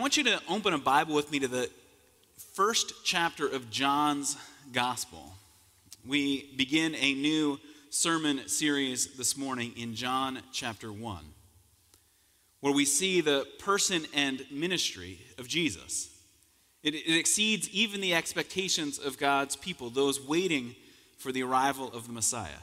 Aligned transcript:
I 0.00 0.02
want 0.02 0.16
you 0.16 0.24
to 0.24 0.40
open 0.48 0.72
a 0.72 0.78
Bible 0.78 1.14
with 1.14 1.30
me 1.30 1.40
to 1.40 1.46
the 1.46 1.68
first 2.54 3.04
chapter 3.04 3.46
of 3.46 3.68
John's 3.68 4.34
Gospel. 4.72 5.34
We 6.06 6.54
begin 6.56 6.94
a 6.94 7.12
new 7.12 7.60
sermon 7.90 8.48
series 8.48 9.18
this 9.18 9.36
morning 9.36 9.74
in 9.76 9.94
John 9.94 10.38
chapter 10.54 10.90
1, 10.90 11.22
where 12.60 12.72
we 12.72 12.86
see 12.86 13.20
the 13.20 13.46
person 13.58 14.06
and 14.14 14.42
ministry 14.50 15.20
of 15.36 15.46
Jesus. 15.46 16.08
It, 16.82 16.94
it, 16.94 17.18
exceeds 17.18 17.68
even 17.68 18.00
the 18.00 18.14
expectations 18.14 18.98
of 18.98 19.18
God's 19.18 19.54
people, 19.54 19.90
those 19.90 20.18
waiting 20.18 20.76
for 21.18 21.30
the 21.30 21.42
arrival 21.42 21.92
of 21.92 22.06
the 22.06 22.14
Messiah. 22.14 22.62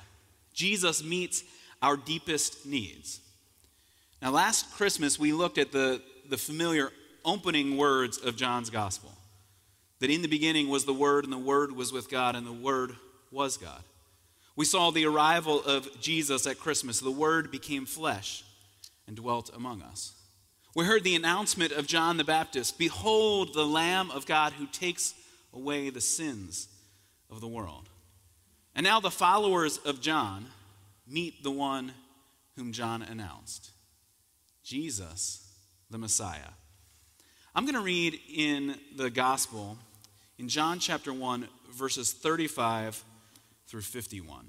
Jesus 0.56 1.04
meets 1.04 1.44
our 1.84 1.98
deepest 1.98 2.66
needs. 2.66 3.20
Now, 4.24 4.32
last 4.32 4.74
Christmas, 4.74 5.20
we 5.20 5.34
looked 5.34 5.60
at 5.60 5.72
the, 5.72 6.02
the 6.32 6.38
familiar 6.38 6.92
opening 7.28 7.78
words 7.78 8.18
of 8.18 8.36
John's 8.36 8.72
gospel 8.72 9.12
that 10.00 10.10
in 10.10 10.22
the 10.22 10.28
beginning 10.28 10.70
was 10.70 10.86
the 10.86 10.94
Word, 10.94 11.24
and 11.24 11.34
the 11.34 11.38
Word 11.38 11.72
was 11.72 11.92
with 11.92 12.10
God, 12.10 12.36
and 12.36 12.46
the 12.46 12.52
Word 12.52 12.96
was 13.32 13.58
God. 13.58 13.84
We 14.56 14.66
saw 14.66 14.92
the 14.92 15.06
arrival 15.06 15.62
of 15.64 16.00
Jesus 16.02 16.48
at 16.48 16.60
Christmas. 16.60 17.00
The 17.00 17.12
Word 17.12 17.52
became 17.52 17.86
flesh 17.86 18.44
and 19.06 19.16
dwelt 19.16 19.52
among 19.56 19.82
us. 19.82 20.14
We 20.76 20.86
heard 20.86 21.04
the 21.04 21.16
announcement 21.16 21.72
of 21.72 21.88
John 21.88 22.18
the 22.18 22.24
Baptist 22.24 22.78
Behold, 22.78 23.54
the 23.54 23.66
Lamb 23.66 24.12
of 24.12 24.26
God 24.26 24.54
who 24.54 24.68
takes 24.68 25.14
away 25.54 25.90
the 25.90 26.02
sins 26.02 26.68
of 27.30 27.42
the 27.42 27.48
world. 27.48 27.90
And 28.76 28.84
now 28.84 29.00
the 29.00 29.10
followers 29.10 29.80
of 29.80 30.02
John 30.02 30.46
meet 31.08 31.42
the 31.42 31.52
one 31.52 31.94
whom 32.56 32.74
John 32.74 33.02
announced 33.02 33.72
Jesus, 34.64 35.52
the 35.90 35.98
Messiah. 35.98 36.52
I'm 37.58 37.66
going 37.66 37.74
to 37.74 37.82
read 37.82 38.20
in 38.32 38.76
the 38.96 39.10
gospel 39.10 39.80
in 40.38 40.48
John 40.48 40.78
chapter 40.78 41.12
1, 41.12 41.48
verses 41.72 42.14
35 42.14 43.04
through 43.66 43.82
51. 43.82 44.46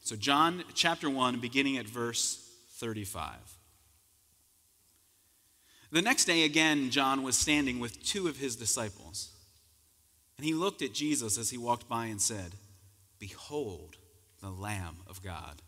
So, 0.00 0.16
John 0.16 0.62
chapter 0.74 1.08
1, 1.08 1.40
beginning 1.40 1.78
at 1.78 1.86
verse 1.86 2.46
35. 2.72 3.36
The 5.92 6.02
next 6.02 6.26
day, 6.26 6.44
again, 6.44 6.90
John 6.90 7.22
was 7.22 7.38
standing 7.38 7.80
with 7.80 8.04
two 8.04 8.28
of 8.28 8.36
his 8.36 8.54
disciples. 8.54 9.30
And 10.36 10.44
he 10.44 10.52
looked 10.52 10.82
at 10.82 10.92
Jesus 10.92 11.38
as 11.38 11.48
he 11.48 11.56
walked 11.56 11.88
by 11.88 12.04
and 12.04 12.20
said, 12.20 12.52
Behold, 13.18 13.96
the 14.42 14.50
Lamb 14.50 14.96
of 15.06 15.22
God. 15.22 15.62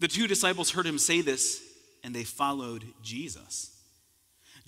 The 0.00 0.08
two 0.08 0.26
disciples 0.26 0.72
heard 0.72 0.84
him 0.84 0.98
say 0.98 1.22
this, 1.22 1.62
and 2.04 2.14
they 2.14 2.24
followed 2.24 2.84
Jesus. 3.02 3.77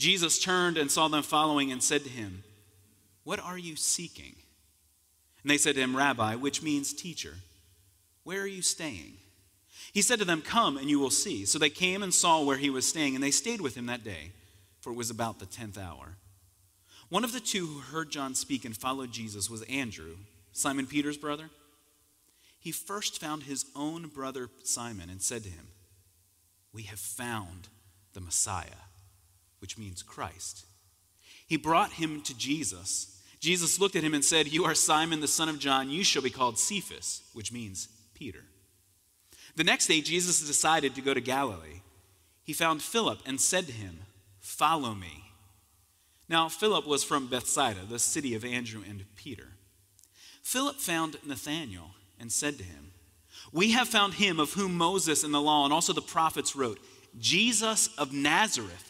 Jesus 0.00 0.38
turned 0.38 0.78
and 0.78 0.90
saw 0.90 1.08
them 1.08 1.22
following 1.22 1.70
and 1.70 1.82
said 1.82 2.04
to 2.04 2.10
him, 2.10 2.42
What 3.22 3.38
are 3.38 3.58
you 3.58 3.76
seeking? 3.76 4.34
And 5.42 5.50
they 5.50 5.58
said 5.58 5.74
to 5.74 5.82
him, 5.82 5.94
Rabbi, 5.94 6.36
which 6.36 6.62
means 6.62 6.94
teacher, 6.94 7.34
where 8.24 8.40
are 8.40 8.46
you 8.46 8.62
staying? 8.62 9.18
He 9.92 10.00
said 10.00 10.18
to 10.18 10.24
them, 10.24 10.40
Come 10.40 10.78
and 10.78 10.88
you 10.88 10.98
will 10.98 11.10
see. 11.10 11.44
So 11.44 11.58
they 11.58 11.68
came 11.68 12.02
and 12.02 12.14
saw 12.14 12.42
where 12.42 12.56
he 12.56 12.70
was 12.70 12.88
staying, 12.88 13.14
and 13.14 13.22
they 13.22 13.30
stayed 13.30 13.60
with 13.60 13.76
him 13.76 13.86
that 13.86 14.02
day, 14.02 14.32
for 14.80 14.90
it 14.90 14.96
was 14.96 15.10
about 15.10 15.38
the 15.38 15.44
tenth 15.44 15.76
hour. 15.76 16.16
One 17.10 17.22
of 17.22 17.32
the 17.32 17.40
two 17.40 17.66
who 17.66 17.80
heard 17.80 18.10
John 18.10 18.34
speak 18.34 18.64
and 18.64 18.74
followed 18.74 19.12
Jesus 19.12 19.50
was 19.50 19.62
Andrew, 19.62 20.16
Simon 20.52 20.86
Peter's 20.86 21.18
brother. 21.18 21.50
He 22.58 22.72
first 22.72 23.20
found 23.20 23.42
his 23.42 23.66
own 23.76 24.06
brother 24.06 24.48
Simon 24.62 25.10
and 25.10 25.20
said 25.20 25.42
to 25.42 25.50
him, 25.50 25.68
We 26.72 26.84
have 26.84 27.00
found 27.00 27.68
the 28.14 28.22
Messiah 28.22 28.88
which 29.60 29.78
means 29.78 30.02
Christ. 30.02 30.66
He 31.46 31.56
brought 31.56 31.92
him 31.92 32.22
to 32.22 32.36
Jesus. 32.36 33.20
Jesus 33.40 33.80
looked 33.80 33.96
at 33.96 34.04
him 34.04 34.14
and 34.14 34.24
said, 34.24 34.52
You 34.52 34.64
are 34.64 34.74
Simon, 34.74 35.20
the 35.20 35.28
son 35.28 35.48
of 35.48 35.58
John. 35.58 35.90
You 35.90 36.04
shall 36.04 36.22
be 36.22 36.30
called 36.30 36.58
Cephas, 36.58 37.22
which 37.32 37.52
means 37.52 37.88
Peter. 38.14 38.44
The 39.56 39.64
next 39.64 39.86
day, 39.86 40.00
Jesus 40.00 40.46
decided 40.46 40.94
to 40.94 41.00
go 41.00 41.14
to 41.14 41.20
Galilee. 41.20 41.80
He 42.44 42.52
found 42.52 42.82
Philip 42.82 43.20
and 43.26 43.40
said 43.40 43.66
to 43.66 43.72
him, 43.72 44.00
Follow 44.38 44.94
me. 44.94 45.24
Now, 46.28 46.48
Philip 46.48 46.86
was 46.86 47.02
from 47.02 47.26
Bethsaida, 47.26 47.80
the 47.88 47.98
city 47.98 48.34
of 48.34 48.44
Andrew 48.44 48.82
and 48.88 49.04
Peter. 49.16 49.48
Philip 50.42 50.76
found 50.76 51.16
Nathanael 51.26 51.90
and 52.18 52.30
said 52.30 52.58
to 52.58 52.64
him, 52.64 52.92
We 53.52 53.72
have 53.72 53.88
found 53.88 54.14
him 54.14 54.38
of 54.38 54.52
whom 54.52 54.76
Moses 54.76 55.24
and 55.24 55.34
the 55.34 55.40
law 55.40 55.64
and 55.64 55.72
also 55.72 55.92
the 55.92 56.00
prophets 56.00 56.54
wrote, 56.54 56.78
Jesus 57.18 57.88
of 57.98 58.12
Nazareth 58.12 58.89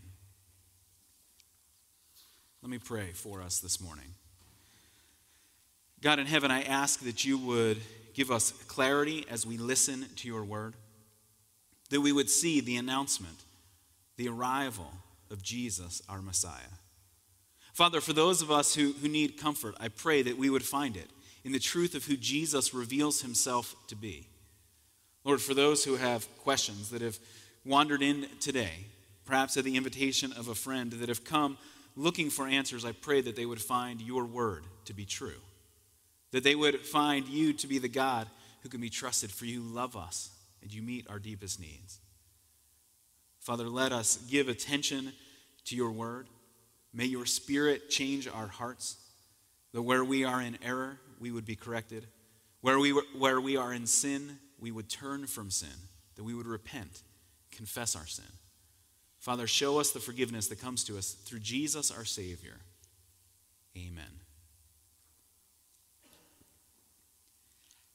Let 2.61 2.69
me 2.69 2.77
pray 2.77 3.09
for 3.13 3.41
us 3.41 3.57
this 3.57 3.81
morning. 3.81 4.05
God 5.99 6.19
in 6.19 6.27
heaven, 6.27 6.51
I 6.51 6.61
ask 6.61 6.99
that 6.99 7.25
you 7.25 7.39
would 7.39 7.79
give 8.13 8.29
us 8.29 8.51
clarity 8.67 9.25
as 9.31 9.47
we 9.47 9.57
listen 9.57 10.05
to 10.17 10.27
your 10.27 10.43
word, 10.43 10.75
that 11.89 12.01
we 12.01 12.11
would 12.11 12.29
see 12.29 12.61
the 12.61 12.77
announcement, 12.77 13.37
the 14.15 14.27
arrival 14.27 14.91
of 15.31 15.41
Jesus, 15.41 16.03
our 16.07 16.21
Messiah. 16.21 16.77
Father, 17.73 17.99
for 17.99 18.13
those 18.13 18.43
of 18.43 18.51
us 18.51 18.75
who, 18.75 18.93
who 18.93 19.07
need 19.07 19.37
comfort, 19.37 19.73
I 19.79 19.87
pray 19.87 20.21
that 20.21 20.37
we 20.37 20.51
would 20.51 20.63
find 20.63 20.95
it 20.95 21.09
in 21.43 21.53
the 21.53 21.59
truth 21.59 21.95
of 21.95 22.05
who 22.05 22.15
Jesus 22.15 22.75
reveals 22.75 23.21
himself 23.21 23.75
to 23.87 23.95
be. 23.95 24.27
Lord, 25.23 25.41
for 25.41 25.55
those 25.55 25.83
who 25.83 25.95
have 25.95 26.27
questions 26.37 26.91
that 26.91 27.01
have 27.01 27.17
wandered 27.65 28.03
in 28.03 28.27
today, 28.39 28.85
perhaps 29.25 29.57
at 29.57 29.63
the 29.63 29.77
invitation 29.77 30.31
of 30.33 30.47
a 30.47 30.55
friend 30.55 30.91
that 30.91 31.09
have 31.09 31.23
come 31.23 31.57
looking 31.95 32.29
for 32.29 32.47
answers, 32.47 32.85
I 32.85 32.91
pray 32.91 33.21
that 33.21 33.35
they 33.35 33.45
would 33.45 33.61
find 33.61 34.01
your 34.01 34.25
word 34.25 34.65
to 34.85 34.93
be 34.93 35.05
true. 35.05 35.39
That 36.31 36.43
they 36.43 36.55
would 36.55 36.85
find 36.85 37.27
you 37.27 37.53
to 37.53 37.67
be 37.67 37.77
the 37.77 37.89
God 37.89 38.27
who 38.63 38.69
can 38.69 38.81
be 38.81 38.89
trusted, 38.89 39.31
for 39.31 39.45
you 39.45 39.61
love 39.61 39.95
us 39.95 40.29
and 40.61 40.73
you 40.73 40.81
meet 40.81 41.09
our 41.09 41.19
deepest 41.19 41.59
needs. 41.59 41.99
Father, 43.39 43.67
let 43.67 43.91
us 43.91 44.17
give 44.29 44.47
attention 44.47 45.13
to 45.65 45.75
your 45.75 45.91
word. 45.91 46.27
May 46.93 47.05
your 47.05 47.25
spirit 47.25 47.89
change 47.89 48.27
our 48.27 48.47
hearts, 48.47 48.97
that 49.73 49.81
where 49.81 50.03
we 50.03 50.23
are 50.23 50.41
in 50.41 50.57
error, 50.63 50.99
we 51.19 51.31
would 51.31 51.45
be 51.45 51.55
corrected. 51.55 52.05
Where 52.61 52.77
we, 52.77 52.91
where 53.17 53.41
we 53.41 53.57
are 53.57 53.73
in 53.73 53.87
sin, 53.87 54.37
we 54.59 54.71
would 54.71 54.89
turn 54.89 55.25
from 55.25 55.49
sin, 55.49 55.69
that 56.15 56.23
we 56.23 56.35
would 56.35 56.45
repent, 56.45 57.01
confess 57.51 57.95
our 57.95 58.05
sin. 58.05 58.25
Father, 59.21 59.45
show 59.45 59.79
us 59.79 59.91
the 59.91 59.99
forgiveness 59.99 60.47
that 60.47 60.59
comes 60.59 60.83
to 60.85 60.97
us 60.97 61.11
through 61.13 61.39
Jesus 61.39 61.91
our 61.91 62.05
Savior. 62.05 62.57
Amen. 63.77 64.03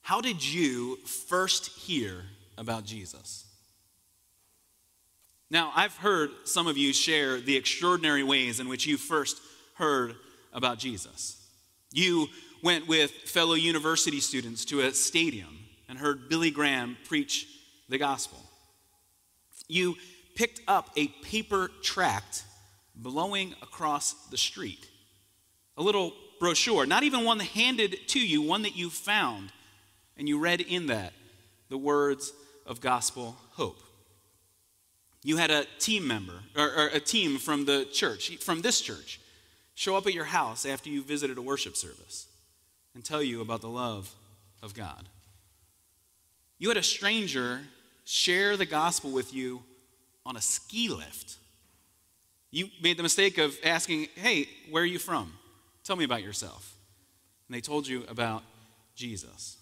How 0.02 0.20
did 0.20 0.46
you 0.46 0.99
first 1.05 1.67
hear 1.67 2.23
about 2.56 2.84
Jesus? 2.84 3.44
Now, 5.50 5.73
I've 5.75 5.96
heard 5.96 6.31
some 6.44 6.69
of 6.69 6.78
you 6.78 6.93
share 6.93 7.40
the 7.40 7.56
extraordinary 7.56 8.23
ways 8.23 8.61
in 8.61 8.69
which 8.69 8.87
you 8.87 8.96
first 8.96 9.40
heard 9.75 10.14
about 10.52 10.78
Jesus. 10.78 11.44
You 11.90 12.28
went 12.62 12.87
with 12.87 13.11
fellow 13.11 13.55
university 13.55 14.20
students 14.20 14.64
to 14.67 14.82
a 14.82 14.93
stadium 14.93 15.58
and 15.88 15.99
heard 15.99 16.28
Billy 16.28 16.52
Graham 16.52 16.96
preach 17.05 17.49
the 17.88 17.99
gospel. 17.99 18.38
You 19.67 19.96
picked 20.37 20.61
up 20.69 20.91
a 20.97 21.09
paper 21.09 21.71
tract 21.83 22.44
blowing 22.94 23.55
across 23.62 24.12
the 24.29 24.37
street. 24.37 24.88
A 25.77 25.83
little 25.83 26.12
brochure, 26.38 26.87
not 26.87 27.03
even 27.03 27.25
one 27.25 27.41
handed 27.41 28.09
to 28.09 28.21
you, 28.21 28.43
one 28.43 28.62
that 28.62 28.77
you 28.77 28.91
found. 28.91 29.50
And 30.17 30.29
you 30.29 30.38
read 30.38 30.61
in 30.61 30.87
that 30.87 31.12
the 31.69 31.79
words 31.79 32.33
of 32.65 32.81
gospel 32.81 33.37
hope. 33.53 33.83
You 35.23 35.38
had 35.38 35.50
a 35.50 35.67
team 35.81 36.06
member, 36.06 36.41
or, 36.56 36.71
or 36.71 36.87
a 36.88 37.00
team 37.00 37.38
from 37.38 37.65
the 37.65 37.85
church, 37.93 38.37
from 38.37 38.62
this 38.62 38.81
church, 38.81 39.21
show 39.75 39.97
up 39.97 40.06
at 40.06 40.15
your 40.15 40.25
house 40.25 40.65
after 40.65 40.88
you 40.88 41.03
visited 41.03 41.37
a 41.37 41.43
worship 41.43 41.77
service 41.77 42.29
and 42.94 43.05
tell 43.05 43.23
you 43.23 43.41
about 43.41 43.61
the 43.61 43.69
love 43.69 44.15
of 44.62 44.73
God. 44.73 45.09
You 46.59 46.69
had 46.69 46.77
a 46.77 46.83
stranger 46.83 47.61
share 48.05 48.56
the 48.56 48.67
gospel 48.67 49.11
with 49.11 49.35
you 49.35 49.62
on 50.26 50.37
a 50.37 50.40
ski 50.43 50.88
lift. 50.88 51.37
You 52.50 52.69
made 52.82 52.96
the 52.96 53.02
mistake 53.02 53.38
of 53.38 53.56
asking, 53.64 54.08
Hey, 54.17 54.49
where 54.70 54.82
are 54.82 54.87
you 54.87 54.99
from? 54.99 55.32
Tell 55.84 55.96
me 55.96 56.05
about 56.05 56.23
yourself. 56.23 56.76
And 57.49 57.56
they 57.56 57.61
told 57.61 57.87
you 57.87 58.05
about 58.08 58.43
Jesus. 58.94 59.56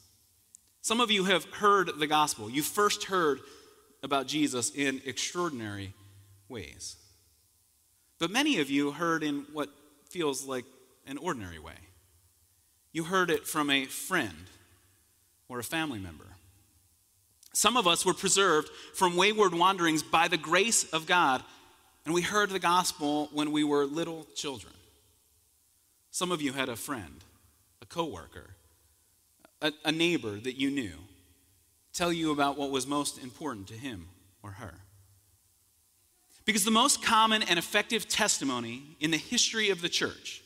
Some 0.81 1.01
of 1.01 1.11
you 1.11 1.25
have 1.25 1.45
heard 1.47 1.91
the 1.99 2.07
gospel. 2.07 2.51
You 2.51 2.63
first 2.63 3.05
heard 3.05 3.41
about 4.03 4.27
Jesus 4.27 4.71
in 4.75 5.01
extraordinary 5.05 5.95
ways. 6.49 6.97
But 8.19 8.31
many 8.31 8.61
of 8.61 8.71
you 8.71 8.93
heard 8.93 9.23
in 9.23 9.47
what 9.53 9.71
feels 10.11 10.45
like 10.47 10.65
an 11.07 11.19
ordinary 11.19 11.59
way. 11.59 11.77
You 12.93 13.05
heard 13.05 13.31
it 13.31 13.47
from 13.47 13.71
a 13.71 13.87
friend 13.87 14.47
or 15.49 15.59
a 15.59 15.65
family 15.65 15.99
member. 15.99 16.37
Some 17.55 17.77
of 17.77 17.87
us 17.87 18.05
were 18.05 18.15
preserved 18.15 18.69
from 18.95 19.17
wayward 19.17 19.55
wanderings 19.55 20.03
by 20.03 20.27
the 20.27 20.37
grace 20.37 20.85
of 20.93 21.07
God, 21.07 21.43
and 22.05 22.13
we 22.13 22.21
heard 22.21 22.51
the 22.51 22.59
gospel 22.59 23.29
when 23.33 23.53
we 23.53 23.63
were 23.63 23.85
little 23.85 24.27
children. 24.35 24.75
Some 26.11 26.33
of 26.33 26.43
you 26.43 26.53
had 26.53 26.69
a 26.69 26.75
friend, 26.75 27.23
a 27.81 27.87
coworker, 27.87 28.51
a, 29.63 29.73
a 29.85 29.93
neighbor 29.93 30.33
that 30.41 30.59
you 30.59 30.69
knew 30.69 30.95
tell 31.93 32.13
you 32.13 32.33
about 32.33 32.59
what 32.59 32.73
was 32.73 32.89
most 32.89 33.23
important 33.23 33.69
to 33.69 33.75
him 33.75 34.09
or 34.43 34.51
her. 34.51 34.75
Because 36.45 36.65
the 36.65 36.73
most 36.73 37.05
common 37.05 37.45
and 37.45 37.57
effective 37.57 38.09
testimony 38.09 38.97
in 38.99 39.13
the 39.13 39.17
history 39.17 39.71
of 39.71 39.81
the 39.81 39.89
church, 39.89 40.43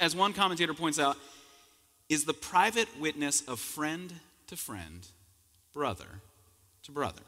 as 0.00 0.14
one 0.14 0.32
commentator 0.32 0.72
points 0.72 1.00
out, 1.00 1.16
is 2.08 2.24
the 2.24 2.32
private 2.32 2.88
witness 3.00 3.40
of 3.42 3.58
friend 3.58 4.14
to 4.46 4.56
friend, 4.56 5.08
brother 5.72 6.20
to 6.84 6.92
brother. 6.92 7.22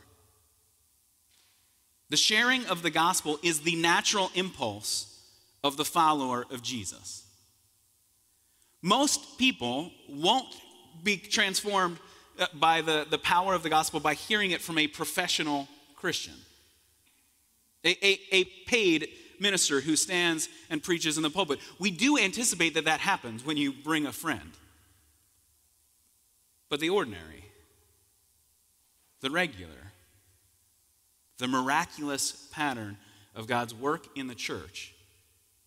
The 2.09 2.17
sharing 2.17 2.67
of 2.67 2.83
the 2.83 2.91
gospel 2.91 3.39
is 3.43 3.61
the 3.61 3.75
natural 3.77 4.31
impulse 4.35 5.21
of 5.65 5.77
the 5.77 5.85
follower 5.85 6.47
of 6.51 6.63
Jesus. 6.63 7.25
Most 8.81 9.39
people 9.39 9.91
won't 10.09 10.47
be 11.03 11.17
transformed 11.17 11.99
uh, 12.39 12.47
by 12.55 12.83
the, 12.83 13.07
the 13.11 13.19
power 13.19 13.55
of 13.55 13.63
the 13.63 13.71
gospel 13.71 13.99
by 13.99 14.15
hearing 14.15 14.53
it 14.53 14.61
from 14.61 14.79
a 14.79 14.87
professional 14.87 15.67
Christian, 15.97 16.35
a, 17.85 18.07
a, 18.07 18.21
a 18.31 18.45
paid 18.67 19.09
minister 19.41 19.81
who 19.81 19.97
stands 19.97 20.49
and 20.71 20.83
preaches 20.83 21.17
in 21.17 21.23
the 21.23 21.31
pulpit. 21.31 21.59
We 21.79 21.91
do 21.91 22.19
anticipate 22.19 22.75
that 22.75 22.85
that 22.85 23.01
happens 23.01 23.45
when 23.45 23.57
you 23.57 23.73
bring 23.73 24.07
a 24.07 24.13
friend. 24.13 24.53
But 26.69 26.81
the 26.81 26.91
ordinary, 26.91 27.46
the 29.21 29.31
regular, 29.31 29.93
the 31.39 31.49
miraculous 31.49 32.49
pattern 32.53 32.97
of 33.35 33.47
God's 33.47 33.75
work 33.75 34.07
in 34.17 34.27
the 34.27 34.35
church 34.35 34.95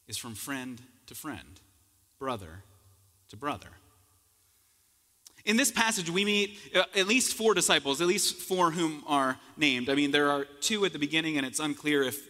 is 0.08 0.18
from 0.18 0.36
friend 0.36 0.82
to 1.08 1.16
friend, 1.16 1.60
brother 2.18 2.64
to 3.30 3.38
brother. 3.38 3.70
In 5.46 5.58
this 5.58 5.72
passage, 5.72 6.10
we 6.10 6.26
meet 6.26 6.58
uh, 6.76 6.84
at 6.96 7.08
least 7.08 7.36
four 7.36 7.54
disciples, 7.54 8.02
at 8.02 8.08
least 8.08 8.36
four 8.36 8.72
whom 8.72 9.04
are 9.08 9.40
named. 9.58 9.90
I 9.90 9.96
mean, 9.96 10.12
there 10.12 10.30
are 10.30 10.46
two 10.62 10.86
at 10.86 10.94
the 10.94 11.00
beginning, 11.00 11.38
and 11.38 11.46
it's 11.46 11.60
unclear 11.60 12.04
if 12.04 12.28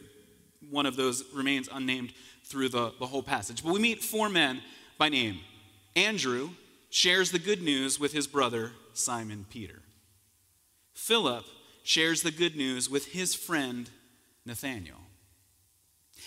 one 0.69 0.86
of 0.86 0.95
those 0.95 1.24
remains 1.33 1.68
unnamed 1.72 2.13
through 2.45 2.69
the, 2.69 2.94
the 3.00 3.07
whole 3.07 3.24
passage. 3.24 3.63
But 3.63 3.74
we 3.74 3.80
meet 3.80 4.04
four 4.04 4.30
men 4.30 4.62
by 4.98 5.10
name. 5.10 5.39
Andrew 5.95 6.51
shares 6.89 7.31
the 7.31 7.39
good 7.39 7.62
news 7.62 8.00
with 8.00 8.13
his 8.13 8.27
brother, 8.27 8.72
Simon 8.94 9.45
Peter. 9.50 9.81
Philip 11.00 11.46
shares 11.81 12.22
the 12.22 12.30
good 12.30 12.56
news 12.57 12.90
with 12.90 13.06
his 13.06 13.34
friend, 13.34 13.90
Nathanael. 14.46 15.00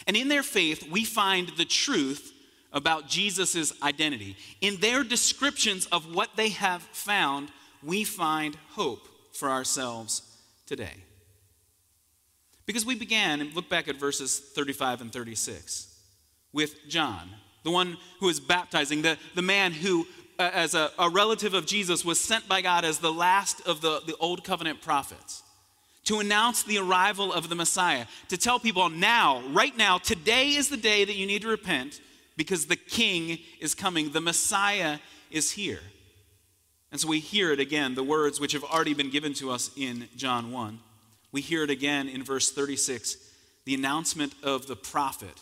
And 0.07 0.17
in 0.17 0.29
their 0.29 0.43
faith, 0.43 0.91
we 0.91 1.05
find 1.05 1.51
the 1.51 1.67
truth 1.67 2.33
about 2.73 3.07
Jesus' 3.07 3.73
identity. 3.83 4.35
In 4.63 4.79
their 4.79 5.05
descriptions 5.05 5.87
of 5.87 6.15
what 6.15 6.37
they 6.37 6.49
have 6.49 6.83
found, 6.83 7.51
we 7.83 8.03
find 8.03 8.57
hope 8.71 9.07
for 9.35 9.51
ourselves 9.51 10.23
today. 10.67 11.05
Because 12.65 12.87
we 12.87 12.95
began, 12.95 13.43
and 13.43 13.55
look 13.55 13.69
back 13.69 13.89
at 13.89 13.97
verses 13.97 14.41
35 14.41 15.03
and 15.03 15.13
36, 15.13 15.95
with 16.53 16.75
John, 16.89 17.29
the 17.63 17.71
one 17.71 17.99
who 18.21 18.29
is 18.31 18.41
baptizing, 18.41 19.03
the, 19.03 19.19
the 19.35 19.43
man 19.43 19.73
who, 19.73 20.07
as 20.53 20.75
a, 20.75 20.91
a 20.99 21.09
relative 21.09 21.55
of 21.55 21.67
Jesus, 21.67 22.05
was 22.05 22.21
sent 22.21 22.49
by 22.49 22.61
God 22.63 22.85
as 22.85 22.99
the 22.99 23.13
last 23.13 23.67
of 23.67 23.81
the, 23.81 24.01
the 24.07 24.17
old 24.17 24.45
covenant 24.45 24.83
prophets 24.83 25.43
to 26.05 26.19
announce 26.19 26.63
the 26.63 26.79
arrival 26.79 27.33
of 27.33 27.49
the 27.49 27.55
Messiah, 27.55 28.07
to 28.29 28.37
tell 28.37 28.59
people 28.59 28.89
now, 28.91 29.43
right 29.51 29.77
now, 29.77 29.99
today 29.99 30.51
is 30.51 30.69
the 30.69 30.77
day 30.77 31.05
that 31.05 31.15
you 31.15 31.27
need 31.27 31.43
to 31.43 31.49
repent 31.49 32.01
because 32.37 32.67
the 32.67 32.77
king 32.77 33.39
is 33.61 33.75
coming, 33.75 34.11
the 34.11 34.21
Messiah 34.21 34.99
is 35.31 35.53
here. 35.53 35.81
And 36.91 37.01
so 37.01 37.09
we 37.09 37.21
hear 37.21 37.53
it 37.53 37.61
again, 37.61 37.95
the 37.95 38.03
words 38.03 38.41
which 38.41 38.53
have 38.53 38.65
already 38.65 38.95
been 38.95 39.11
given 39.11 39.33
to 39.35 39.51
us 39.51 39.71
in 39.77 40.09
John 40.17 40.51
1. 40.51 40.79
We 41.31 41.41
hear 41.41 41.63
it 41.63 41.71
again 41.71 42.09
in 42.09 42.25
verse 42.25 42.51
36, 42.51 43.17
the 43.65 43.75
announcement 43.75 44.35
of 44.43 44.67
the 44.67 44.77
prophet 44.77 45.41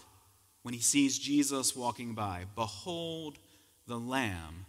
when 0.63 0.75
he 0.75 0.81
sees 0.81 1.19
Jesus 1.19 1.75
walking 1.75 2.15
by 2.15 2.45
Behold 2.55 3.39
the 3.87 3.99
Lamb 3.99 4.67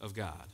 of 0.00 0.14
God. 0.14 0.46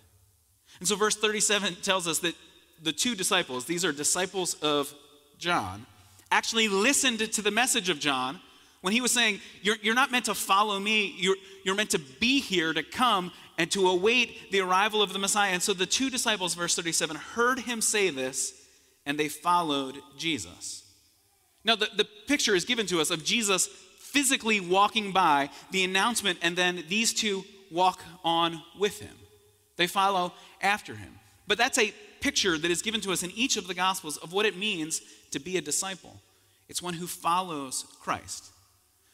And 0.79 0.89
so 0.89 0.97
verse 0.97 1.17
37 1.17 1.77
tells 1.83 2.09
us 2.09 2.21
that 2.21 2.35
the 2.83 2.93
two 2.93 3.15
disciples, 3.15 3.65
these 3.65 3.85
are 3.85 3.93
disciples 3.93 4.55
of 4.55 4.93
John, 5.39 5.87
actually 6.31 6.69
listened 6.69 7.21
to 7.33 7.43
the 7.43 7.50
message 7.50 7.89
of 7.89 7.99
John 7.99 8.41
when 8.81 8.93
he 8.93 9.00
was 9.00 9.12
saying, 9.12 9.41
You're, 9.62 9.77
you're 9.83 9.94
not 9.94 10.11
meant 10.11 10.25
to 10.27 10.35
follow 10.35 10.79
me, 10.79 11.15
you're, 11.17 11.37
you're 11.65 11.75
meant 11.75 11.91
to 11.91 11.99
be 11.99 12.41
here 12.41 12.73
to 12.73 12.83
come 12.83 13.33
and 13.59 13.71
to 13.71 13.89
await 13.89 14.50
the 14.50 14.61
arrival 14.61 15.03
of 15.03 15.12
the 15.12 15.19
Messiah. 15.19 15.53
And 15.53 15.62
so 15.62 15.73
the 15.73 15.87
two 15.87 16.11
disciples, 16.11 16.55
verse 16.55 16.75
37, 16.75 17.17
heard 17.17 17.61
him 17.61 17.81
say 17.81 18.11
this 18.11 18.55
and 19.06 19.19
they 19.19 19.29
followed 19.29 19.96
Jesus. 20.17 20.84
Now, 21.65 21.77
the, 21.77 21.89
the 21.96 22.06
picture 22.27 22.55
is 22.55 22.65
given 22.65 22.87
to 22.87 23.01
us 23.01 23.11
of 23.11 23.25
Jesus 23.25 23.69
physically 23.99 24.61
walking 24.61 25.13
by, 25.13 25.49
the 25.70 25.84
announcement, 25.84 26.39
and 26.43 26.56
then 26.56 26.84
these 26.89 27.15
two 27.15 27.44
walk 27.70 28.03
on 28.25 28.63
with 28.79 29.01
him. 29.01 29.17
They 29.76 29.86
follow 29.86 30.32
after 30.60 30.94
him. 30.94 31.19
But 31.46 31.58
that's 31.58 31.79
a 31.79 31.93
picture 32.20 32.56
that 32.56 32.70
is 32.70 32.82
given 32.82 33.00
to 33.02 33.12
us 33.12 33.22
in 33.22 33.31
each 33.32 33.56
of 33.56 33.67
the 33.67 33.74
Gospels 33.74 34.17
of 34.17 34.32
what 34.32 34.46
it 34.46 34.56
means 34.56 35.02
to 35.32 35.41
be 35.41 35.56
a 35.56 35.60
disciple. 35.60 36.20
It's 36.69 36.82
one 36.82 36.94
who 36.94 37.06
follows 37.06 37.84
Christ. 38.00 38.50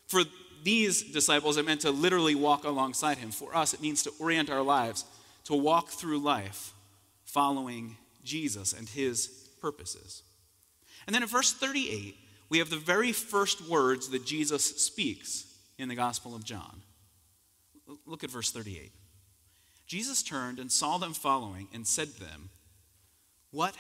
For 0.07 0.23
these 0.63 1.03
disciples, 1.03 1.57
it 1.57 1.67
meant 1.67 1.83
to 1.83 1.91
literally 1.91 2.35
walk 2.35 2.65
alongside 2.65 3.19
him. 3.19 3.31
For 3.31 3.57
us, 3.57 3.75
it 3.75 3.81
means 3.81 4.03
to 4.03 4.13
orient 4.19 4.51
our 4.51 4.63
lives, 4.63 5.05
to 5.45 5.55
walk 5.55 5.89
through 5.89 6.19
life 6.19 6.73
following 7.25 7.97
Jesus 8.25 8.73
and 8.73 8.89
his 8.89 9.29
purposes. 9.61 10.23
And 11.07 11.15
then 11.15 11.23
in 11.23 11.29
verse 11.29 11.53
38, 11.53 12.17
we 12.51 12.59
have 12.59 12.71
the 12.71 12.77
very 12.77 13.13
first 13.13 13.67
words 13.69 14.09
that 14.11 14.25
Jesus 14.25 14.65
speaks 14.83 15.47
in 15.79 15.89
the 15.89 15.95
Gospel 15.95 16.35
of 16.35 16.45
John. 16.45 16.83
Look 18.07 18.25
at 18.25 18.31
verse 18.31 18.51
38. 18.51 18.93
Jesus 19.89 20.23
turned 20.23 20.59
and 20.59 20.71
saw 20.71 20.99
them 20.99 21.15
following 21.15 21.67
and 21.73 21.87
said 21.87 22.15
to 22.15 22.21
them, 22.21 22.51
What 23.51 23.75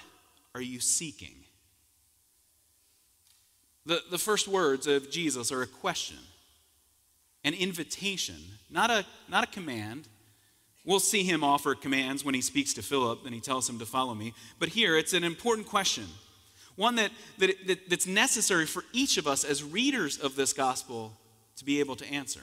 are 0.54 0.62
you 0.62 0.80
seeking? 0.80 1.44
The, 3.84 4.02
the 4.10 4.18
first 4.18 4.48
words 4.48 4.86
of 4.86 5.10
Jesus 5.10 5.52
are 5.52 5.62
a 5.62 5.66
question, 5.66 6.18
an 7.44 7.54
invitation, 7.54 8.36
not 8.70 8.90
a, 8.90 9.04
not 9.28 9.44
a 9.44 9.46
command. 9.46 10.08
We'll 10.84 11.00
see 11.00 11.24
him 11.24 11.44
offer 11.44 11.74
commands 11.74 12.24
when 12.24 12.34
he 12.34 12.40
speaks 12.40 12.72
to 12.74 12.82
Philip 12.82 13.26
and 13.26 13.34
he 13.34 13.40
tells 13.40 13.68
him 13.68 13.78
to 13.78 13.86
follow 13.86 14.14
me. 14.14 14.32
But 14.58 14.70
here 14.70 14.96
it's 14.96 15.12
an 15.12 15.24
important 15.24 15.66
question, 15.66 16.06
one 16.76 16.94
that, 16.94 17.10
that, 17.36 17.66
that, 17.66 17.90
that's 17.90 18.06
necessary 18.06 18.64
for 18.64 18.82
each 18.94 19.18
of 19.18 19.26
us 19.26 19.44
as 19.44 19.62
readers 19.62 20.16
of 20.18 20.36
this 20.36 20.54
gospel 20.54 21.12
to 21.56 21.66
be 21.66 21.80
able 21.80 21.96
to 21.96 22.06
answer. 22.10 22.40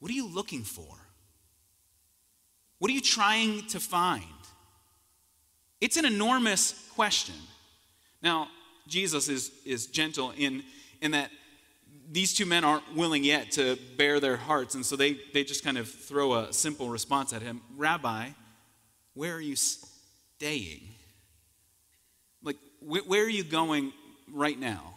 What 0.00 0.10
are 0.10 0.14
you 0.14 0.28
looking 0.28 0.64
for? 0.64 1.07
What 2.78 2.90
are 2.90 2.94
you 2.94 3.00
trying 3.00 3.66
to 3.68 3.80
find? 3.80 4.24
It's 5.80 5.96
an 5.96 6.04
enormous 6.04 6.88
question. 6.94 7.34
Now, 8.22 8.48
Jesus 8.86 9.28
is, 9.28 9.50
is 9.64 9.86
gentle 9.86 10.32
in, 10.36 10.62
in 11.00 11.12
that 11.12 11.30
these 12.10 12.34
two 12.34 12.46
men 12.46 12.64
aren't 12.64 12.94
willing 12.94 13.22
yet 13.22 13.52
to 13.52 13.78
bare 13.96 14.18
their 14.18 14.36
hearts, 14.36 14.74
and 14.74 14.84
so 14.84 14.96
they, 14.96 15.18
they 15.34 15.44
just 15.44 15.62
kind 15.62 15.76
of 15.76 15.88
throw 15.88 16.34
a 16.34 16.52
simple 16.52 16.88
response 16.88 17.32
at 17.32 17.42
him 17.42 17.60
Rabbi, 17.76 18.30
where 19.14 19.34
are 19.34 19.40
you 19.40 19.56
staying? 19.56 20.88
Like, 22.42 22.56
wh- 22.80 23.08
where 23.08 23.24
are 23.24 23.30
you 23.30 23.44
going 23.44 23.92
right 24.32 24.58
now? 24.58 24.94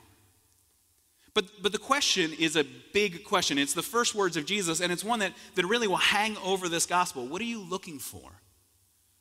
But, 1.34 1.46
but 1.62 1.72
the 1.72 1.78
question 1.78 2.32
is 2.38 2.56
a 2.56 2.66
big 2.94 3.24
question. 3.24 3.58
It's 3.58 3.74
the 3.74 3.82
first 3.82 4.16
words 4.16 4.38
of 4.38 4.46
Jesus, 4.46 4.82
and 4.82 4.92
it's 4.92 5.04
one 5.04 5.20
that, 5.20 5.34
that 5.56 5.66
really 5.66 5.88
will 5.88 5.98
hang 5.98 6.38
over 6.38 6.70
this 6.70 6.86
gospel. 6.86 7.28
What 7.28 7.42
are 7.42 7.46
you 7.46 7.60
looking 7.60 8.00
for? 8.00 8.32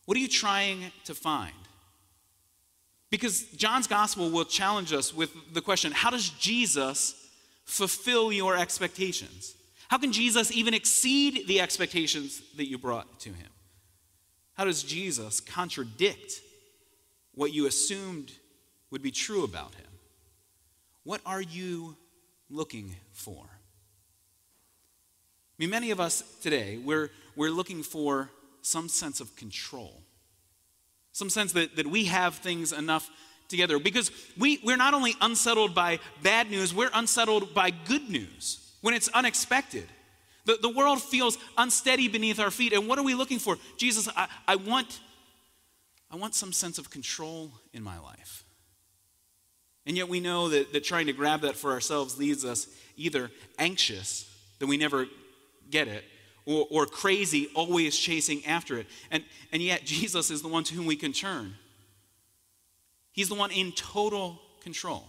What 0.07 0.17
are 0.17 0.21
you 0.21 0.29
trying 0.29 0.93
to 1.05 1.15
find? 1.15 1.55
Because 3.11 3.43
John's 3.57 3.87
gospel 3.87 4.31
will 4.31 4.45
challenge 4.45 4.93
us 4.93 5.15
with 5.15 5.31
the 5.53 5.61
question 5.61 5.93
how 5.93 6.11
does 6.11 6.31
Jesus 6.31 7.15
fulfill 7.65 8.33
your 8.33 8.57
expectations? 8.57 9.55
How 9.89 9.99
can 9.99 10.13
Jesus 10.13 10.53
even 10.53 10.75
exceed 10.75 11.49
the 11.49 11.61
expectations 11.61 12.43
that 12.57 12.69
you 12.69 12.79
brought 12.79 13.21
to 13.21 13.31
him? 13.31 13.49
How 14.55 14.65
does 14.65 14.83
Jesus 14.83 15.41
contradict 15.41 16.41
what 17.35 17.53
you 17.53 17.67
assumed 17.67 18.33
would 18.91 19.03
be 19.03 19.11
true 19.11 19.43
about 19.43 19.75
him? 19.75 19.87
What 21.03 21.21
are 21.27 21.41
you 21.41 21.97
looking 22.49 22.95
for? 23.13 23.47
I 25.61 25.63
mean, 25.63 25.71
many 25.71 25.91
of 25.91 26.01
us 26.01 26.23
today, 26.41 26.79
we're, 26.83 27.11
we're 27.37 27.51
looking 27.51 27.83
for 27.83 28.31
some 28.63 28.89
sense 28.89 29.21
of 29.21 29.37
control, 29.37 30.01
some 31.13 31.29
sense 31.29 31.53
that, 31.53 31.77
that 31.77 31.87
we 31.87 32.07
have 32.07 32.37
things 32.37 32.73
enough 32.73 33.11
together. 33.47 33.79
Because 33.79 34.11
we, 34.39 34.59
we're 34.65 34.79
not 34.79 34.95
only 34.95 35.17
unsettled 35.21 35.75
by 35.75 35.99
bad 36.23 36.51
news, 36.51 36.73
we're 36.73 36.89
unsettled 36.95 37.53
by 37.53 37.69
good 37.69 38.09
news 38.09 38.73
when 38.81 38.95
it's 38.95 39.09
unexpected. 39.09 39.85
The, 40.47 40.57
the 40.63 40.71
world 40.71 41.03
feels 41.03 41.37
unsteady 41.59 42.09
beneath 42.09 42.41
our 42.41 42.51
feet. 42.51 42.73
And 42.73 42.89
what 42.89 42.99
are 42.99 43.05
we 43.05 43.13
looking 43.13 43.39
for? 43.39 43.59
Jesus, 43.77 44.09
I, 44.17 44.29
I, 44.49 44.57
want, 44.57 45.01
I 46.11 46.17
want 46.17 46.35
some 46.35 46.55
sense 46.55 46.79
of 46.79 46.89
control 46.89 47.53
in 47.75 47.83
my 47.83 47.99
life. 47.99 48.45
And 49.85 49.95
yet 49.95 50.09
we 50.09 50.21
know 50.21 50.49
that, 50.49 50.73
that 50.73 50.85
trying 50.85 51.09
to 51.09 51.13
grab 51.13 51.43
that 51.43 51.55
for 51.55 51.73
ourselves 51.73 52.19
leaves 52.19 52.47
us 52.47 52.67
either 52.97 53.31
anxious, 53.59 54.27
that 54.59 54.67
we 54.67 54.79
never 54.79 55.07
get 55.71 55.89
it, 55.89 56.05
or, 56.47 56.67
or 56.71 56.87
crazy, 56.87 57.49
always 57.55 57.97
chasing 57.97 58.45
after 58.47 58.79
it. 58.79 58.87
And, 59.11 59.25
and 59.53 59.63
yet 59.63 59.85
Jesus 59.85 60.31
is 60.31 60.43
the 60.43 60.49
one 60.49 60.65
to 60.65 60.75
whom 60.75 60.87
we 60.87 60.97
can 60.97 61.13
turn. 61.13 61.55
He's 63.13 63.29
the 63.29 63.35
one 63.35 63.51
in 63.51 63.73
total 63.73 64.41
control. 64.63 65.05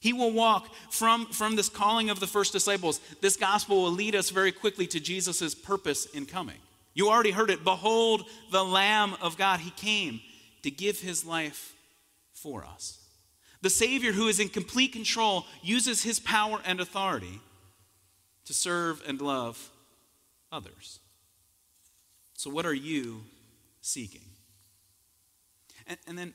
He 0.00 0.12
will 0.12 0.32
walk 0.32 0.68
from, 0.90 1.26
from 1.26 1.56
this 1.56 1.68
calling 1.68 2.10
of 2.10 2.18
the 2.18 2.26
first 2.26 2.52
disciples. 2.52 3.00
This 3.20 3.36
gospel 3.36 3.82
will 3.82 3.92
lead 3.92 4.14
us 4.14 4.30
very 4.30 4.52
quickly 4.52 4.86
to 4.88 5.00
Jesus' 5.00 5.54
purpose 5.54 6.06
in 6.06 6.26
coming. 6.26 6.58
You 6.94 7.08
already 7.08 7.30
heard 7.30 7.50
it. 7.50 7.64
Behold, 7.64 8.28
the 8.50 8.64
Lamb 8.64 9.14
of 9.22 9.38
God. 9.38 9.60
He 9.60 9.70
came 9.70 10.20
to 10.62 10.70
give 10.70 11.00
his 11.00 11.24
life 11.24 11.74
for 12.34 12.64
us. 12.64 12.98
The 13.62 13.70
Savior, 13.70 14.12
who 14.12 14.26
is 14.26 14.40
in 14.40 14.48
complete 14.48 14.92
control, 14.92 15.46
uses 15.62 16.02
his 16.02 16.18
power 16.18 16.60
and 16.64 16.80
authority 16.80 17.40
to 18.46 18.54
serve 18.54 19.02
and 19.06 19.20
love 19.20 19.70
others. 20.50 21.00
So, 22.34 22.50
what 22.50 22.66
are 22.66 22.74
you 22.74 23.22
seeking? 23.80 24.24
And, 25.86 25.98
and 26.06 26.18
then 26.18 26.34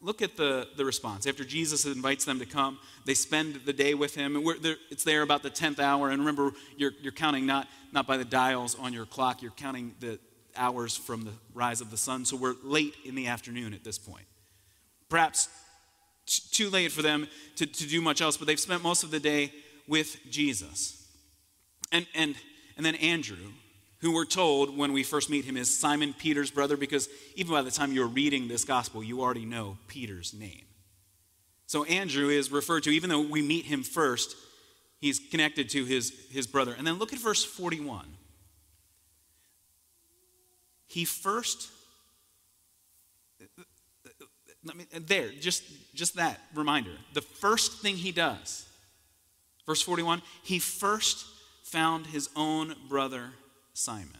look 0.00 0.20
at 0.20 0.36
the, 0.36 0.68
the 0.76 0.84
response. 0.84 1.26
After 1.26 1.44
Jesus 1.44 1.84
invites 1.84 2.24
them 2.24 2.38
to 2.40 2.46
come, 2.46 2.78
they 3.06 3.14
spend 3.14 3.60
the 3.64 3.72
day 3.72 3.94
with 3.94 4.14
him. 4.14 4.36
And 4.36 4.46
it's 4.90 5.04
there 5.04 5.22
about 5.22 5.42
the 5.42 5.50
10th 5.50 5.78
hour. 5.78 6.10
And 6.10 6.18
remember, 6.18 6.52
you're, 6.76 6.92
you're 7.00 7.12
counting 7.12 7.46
not, 7.46 7.68
not 7.92 8.06
by 8.06 8.16
the 8.16 8.24
dials 8.24 8.76
on 8.78 8.92
your 8.92 9.06
clock, 9.06 9.42
you're 9.42 9.52
counting 9.52 9.94
the 10.00 10.18
hours 10.56 10.96
from 10.96 11.22
the 11.22 11.32
rise 11.54 11.80
of 11.80 11.90
the 11.90 11.96
sun. 11.96 12.24
So 12.24 12.36
we're 12.36 12.56
late 12.62 12.94
in 13.04 13.14
the 13.14 13.28
afternoon 13.28 13.72
at 13.72 13.84
this 13.84 13.98
point. 13.98 14.26
Perhaps 15.08 15.48
too 16.26 16.70
late 16.70 16.92
for 16.92 17.02
them 17.02 17.28
to, 17.56 17.66
to 17.66 17.86
do 17.86 18.00
much 18.00 18.20
else, 18.20 18.36
but 18.36 18.46
they've 18.46 18.60
spent 18.60 18.82
most 18.82 19.02
of 19.02 19.10
the 19.10 19.20
day 19.20 19.52
with 19.86 20.18
Jesus. 20.30 21.01
And, 21.92 22.06
and, 22.14 22.34
and 22.76 22.84
then 22.84 22.94
Andrew, 22.96 23.52
who 23.98 24.12
we're 24.12 24.24
told 24.24 24.76
when 24.76 24.92
we 24.92 25.02
first 25.02 25.30
meet 25.30 25.44
him 25.44 25.56
is 25.56 25.76
Simon 25.76 26.14
Peter's 26.18 26.50
brother, 26.50 26.76
because 26.76 27.08
even 27.36 27.52
by 27.52 27.62
the 27.62 27.70
time 27.70 27.92
you're 27.92 28.08
reading 28.08 28.48
this 28.48 28.64
gospel, 28.64 29.04
you 29.04 29.20
already 29.20 29.44
know 29.44 29.78
Peter's 29.86 30.34
name. 30.34 30.64
So 31.66 31.84
Andrew 31.84 32.28
is 32.28 32.50
referred 32.50 32.82
to, 32.84 32.90
even 32.90 33.08
though 33.08 33.20
we 33.20 33.42
meet 33.42 33.66
him 33.66 33.82
first, 33.82 34.36
he's 35.00 35.20
connected 35.30 35.70
to 35.70 35.84
his, 35.84 36.12
his 36.30 36.46
brother. 36.46 36.74
And 36.76 36.86
then 36.86 36.94
look 36.94 37.12
at 37.12 37.18
verse 37.18 37.44
41. 37.44 38.06
He 40.88 41.04
first 41.04 41.70
let 44.64 44.76
me, 44.76 44.84
there, 44.92 45.30
just, 45.40 45.64
just 45.94 46.16
that 46.16 46.40
reminder. 46.54 46.92
The 47.14 47.20
first 47.20 47.80
thing 47.80 47.96
he 47.96 48.12
does, 48.12 48.66
verse 49.66 49.82
41, 49.82 50.22
he 50.44 50.58
first 50.58 51.26
found 51.72 52.08
his 52.08 52.28
own 52.36 52.74
brother 52.86 53.30
Simon. 53.72 54.18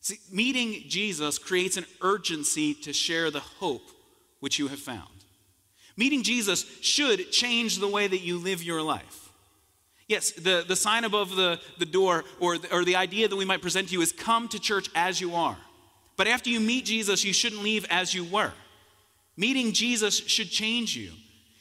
See, 0.00 0.18
meeting 0.30 0.82
Jesus 0.88 1.38
creates 1.38 1.76
an 1.76 1.86
urgency 2.02 2.74
to 2.74 2.92
share 2.92 3.30
the 3.30 3.40
hope 3.40 3.88
which 4.40 4.58
you 4.58 4.66
have 4.68 4.80
found. 4.80 5.08
Meeting 5.96 6.24
Jesus 6.24 6.66
should 6.80 7.30
change 7.30 7.78
the 7.78 7.88
way 7.88 8.08
that 8.08 8.22
you 8.22 8.38
live 8.38 8.60
your 8.60 8.82
life. 8.82 9.30
Yes, 10.08 10.32
the, 10.32 10.64
the 10.66 10.76
sign 10.76 11.04
above 11.04 11.36
the, 11.36 11.60
the 11.78 11.86
door 11.86 12.24
or 12.40 12.58
the, 12.58 12.74
or 12.74 12.84
the 12.84 12.96
idea 12.96 13.28
that 13.28 13.36
we 13.36 13.44
might 13.44 13.62
present 13.62 13.88
to 13.88 13.94
you 13.94 14.02
is 14.02 14.12
come 14.12 14.48
to 14.48 14.58
church 14.58 14.90
as 14.96 15.20
you 15.20 15.34
are. 15.34 15.56
But 16.16 16.26
after 16.26 16.50
you 16.50 16.58
meet 16.58 16.84
Jesus, 16.84 17.24
you 17.24 17.32
shouldn't 17.32 17.62
leave 17.62 17.86
as 17.88 18.12
you 18.12 18.24
were. 18.24 18.52
Meeting 19.36 19.72
Jesus 19.72 20.16
should 20.16 20.50
change 20.50 20.96
you, 20.96 21.12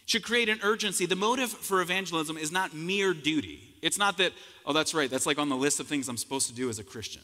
should 0.05 0.23
create 0.23 0.49
an 0.49 0.59
urgency. 0.63 1.05
The 1.05 1.15
motive 1.15 1.49
for 1.49 1.81
evangelism 1.81 2.37
is 2.37 2.51
not 2.51 2.73
mere 2.73 3.13
duty. 3.13 3.61
It's 3.81 3.97
not 3.97 4.17
that, 4.17 4.33
oh, 4.65 4.73
that's 4.73 4.93
right, 4.93 5.09
that's 5.09 5.25
like 5.25 5.37
on 5.37 5.49
the 5.49 5.55
list 5.55 5.79
of 5.79 5.87
things 5.87 6.07
I'm 6.07 6.17
supposed 6.17 6.47
to 6.47 6.55
do 6.55 6.69
as 6.69 6.79
a 6.79 6.83
Christian. 6.83 7.21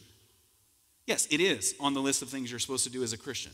Yes, 1.05 1.27
it 1.31 1.41
is 1.41 1.75
on 1.79 1.93
the 1.93 2.01
list 2.01 2.21
of 2.21 2.29
things 2.29 2.51
you're 2.51 2.59
supposed 2.59 2.83
to 2.83 2.91
do 2.91 3.01
as 3.01 3.13
a 3.13 3.17
Christian. 3.17 3.51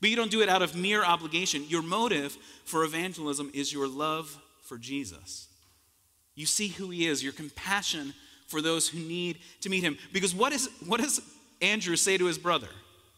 But 0.00 0.10
you 0.10 0.16
don't 0.16 0.30
do 0.30 0.42
it 0.42 0.48
out 0.48 0.62
of 0.62 0.76
mere 0.76 1.04
obligation. 1.04 1.64
Your 1.68 1.82
motive 1.82 2.36
for 2.64 2.84
evangelism 2.84 3.50
is 3.54 3.72
your 3.72 3.88
love 3.88 4.38
for 4.62 4.78
Jesus. 4.78 5.48
You 6.34 6.46
see 6.46 6.68
who 6.68 6.90
he 6.90 7.06
is, 7.06 7.22
your 7.22 7.32
compassion 7.32 8.14
for 8.46 8.60
those 8.60 8.88
who 8.88 8.98
need 8.98 9.38
to 9.62 9.70
meet 9.70 9.82
him. 9.82 9.96
Because 10.12 10.34
what, 10.34 10.52
is, 10.52 10.68
what 10.86 11.00
does 11.00 11.20
Andrew 11.60 11.96
say 11.96 12.18
to 12.18 12.26
his 12.26 12.38
brother? 12.38 12.68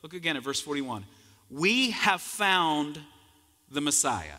Look 0.03 0.15
again 0.15 0.37
at 0.37 0.43
verse 0.43 0.61
41. 0.61 1.05
We 1.51 1.91
have 1.91 2.21
found 2.21 3.01
the 3.71 3.81
Messiah. 3.81 4.39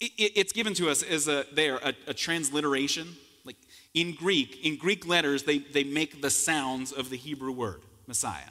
It's 0.00 0.52
given 0.52 0.74
to 0.74 0.88
us 0.88 1.02
as 1.02 1.28
a 1.28 1.44
there 1.52 1.76
a, 1.76 1.92
a 2.08 2.14
transliteration. 2.14 3.16
Like 3.44 3.56
in 3.94 4.14
Greek, 4.14 4.64
in 4.64 4.76
Greek 4.76 5.06
letters, 5.06 5.44
they, 5.44 5.58
they 5.58 5.84
make 5.84 6.20
the 6.20 6.30
sounds 6.30 6.92
of 6.92 7.10
the 7.10 7.16
Hebrew 7.16 7.52
word, 7.52 7.82
Messiah. 8.06 8.50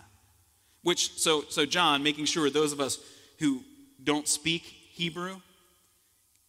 Which 0.83 1.13
so 1.19 1.43
so 1.49 1.65
John, 1.65 2.03
making 2.03 2.25
sure 2.25 2.49
those 2.49 2.73
of 2.73 2.79
us 2.79 2.99
who 3.39 3.61
don't 4.03 4.27
speak 4.27 4.63
Hebrew 4.63 5.41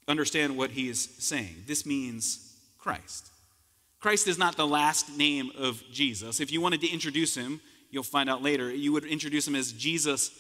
understand 0.07 0.57
what 0.57 0.71
he 0.71 0.89
is 0.89 1.09
saying. 1.19 1.65
This 1.67 1.85
means 1.85 2.57
Christ. 2.79 3.31
Christ 4.01 4.29
is 4.29 4.39
not 4.39 4.57
the 4.57 4.67
last 4.67 5.17
name 5.17 5.51
of 5.59 5.83
Jesus. 5.93 6.41
If 6.41 6.53
you 6.53 6.61
wanted 6.61 6.81
to 6.83 6.89
introduce 6.89 7.35
him, 7.35 7.61
you'll 7.91 8.05
find 8.05 8.31
out 8.31 8.43
later, 8.43 8.71
you 8.71 8.93
would 8.93 9.05
introduce 9.05 9.47
him 9.47 9.55
as 9.55 9.73
Jesus 9.73 10.31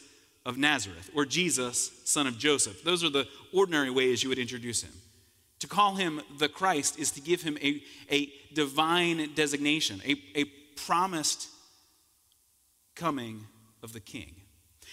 of 0.49 0.57
Nazareth 0.57 1.11
or 1.15 1.27
Jesus, 1.27 1.93
son 2.05 2.27
of 2.27 2.39
Joseph. 2.39 2.83
Those 2.83 3.05
are 3.05 3.11
the 3.11 3.29
ordinary 3.53 3.91
ways 3.91 4.23
you 4.23 4.31
would 4.31 4.39
introduce 4.39 4.83
him. 4.83 4.93
To 5.61 5.69
call 5.69 5.97
him 5.97 6.23
the 6.39 6.49
Christ 6.49 6.99
is 6.99 7.11
to 7.13 7.21
give 7.21 7.43
him 7.43 7.59
a, 7.63 7.83
a 8.11 8.33
divine 8.55 9.35
designation, 9.35 10.01
a, 10.07 10.17
a 10.35 10.45
promised 10.87 11.49
coming 12.95 13.45
of 13.83 13.93
the 13.93 14.01
king. 14.01 14.35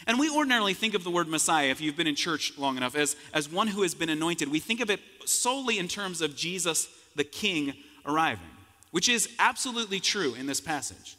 And 0.05 0.19
we 0.19 0.29
ordinarily 0.29 0.73
think 0.73 0.93
of 0.93 1.05
the 1.05 1.09
word 1.09 1.29
Messiah, 1.29 1.69
if 1.69 1.79
you've 1.79 1.95
been 1.95 2.05
in 2.05 2.15
church 2.15 2.57
long 2.57 2.75
enough, 2.75 2.95
as, 2.95 3.15
as 3.33 3.49
one 3.49 3.67
who 3.67 3.83
has 3.83 3.95
been 3.95 4.09
anointed. 4.09 4.51
We 4.51 4.59
think 4.59 4.81
of 4.81 4.89
it 4.89 4.99
solely 5.23 5.79
in 5.79 5.87
terms 5.87 6.19
of 6.19 6.35
Jesus 6.35 6.89
the 7.15 7.23
king 7.23 7.73
arriving, 8.05 8.43
which 8.91 9.07
is 9.07 9.29
absolutely 9.39 10.01
true 10.01 10.33
in 10.33 10.47
this 10.47 10.59
passage. 10.59 11.15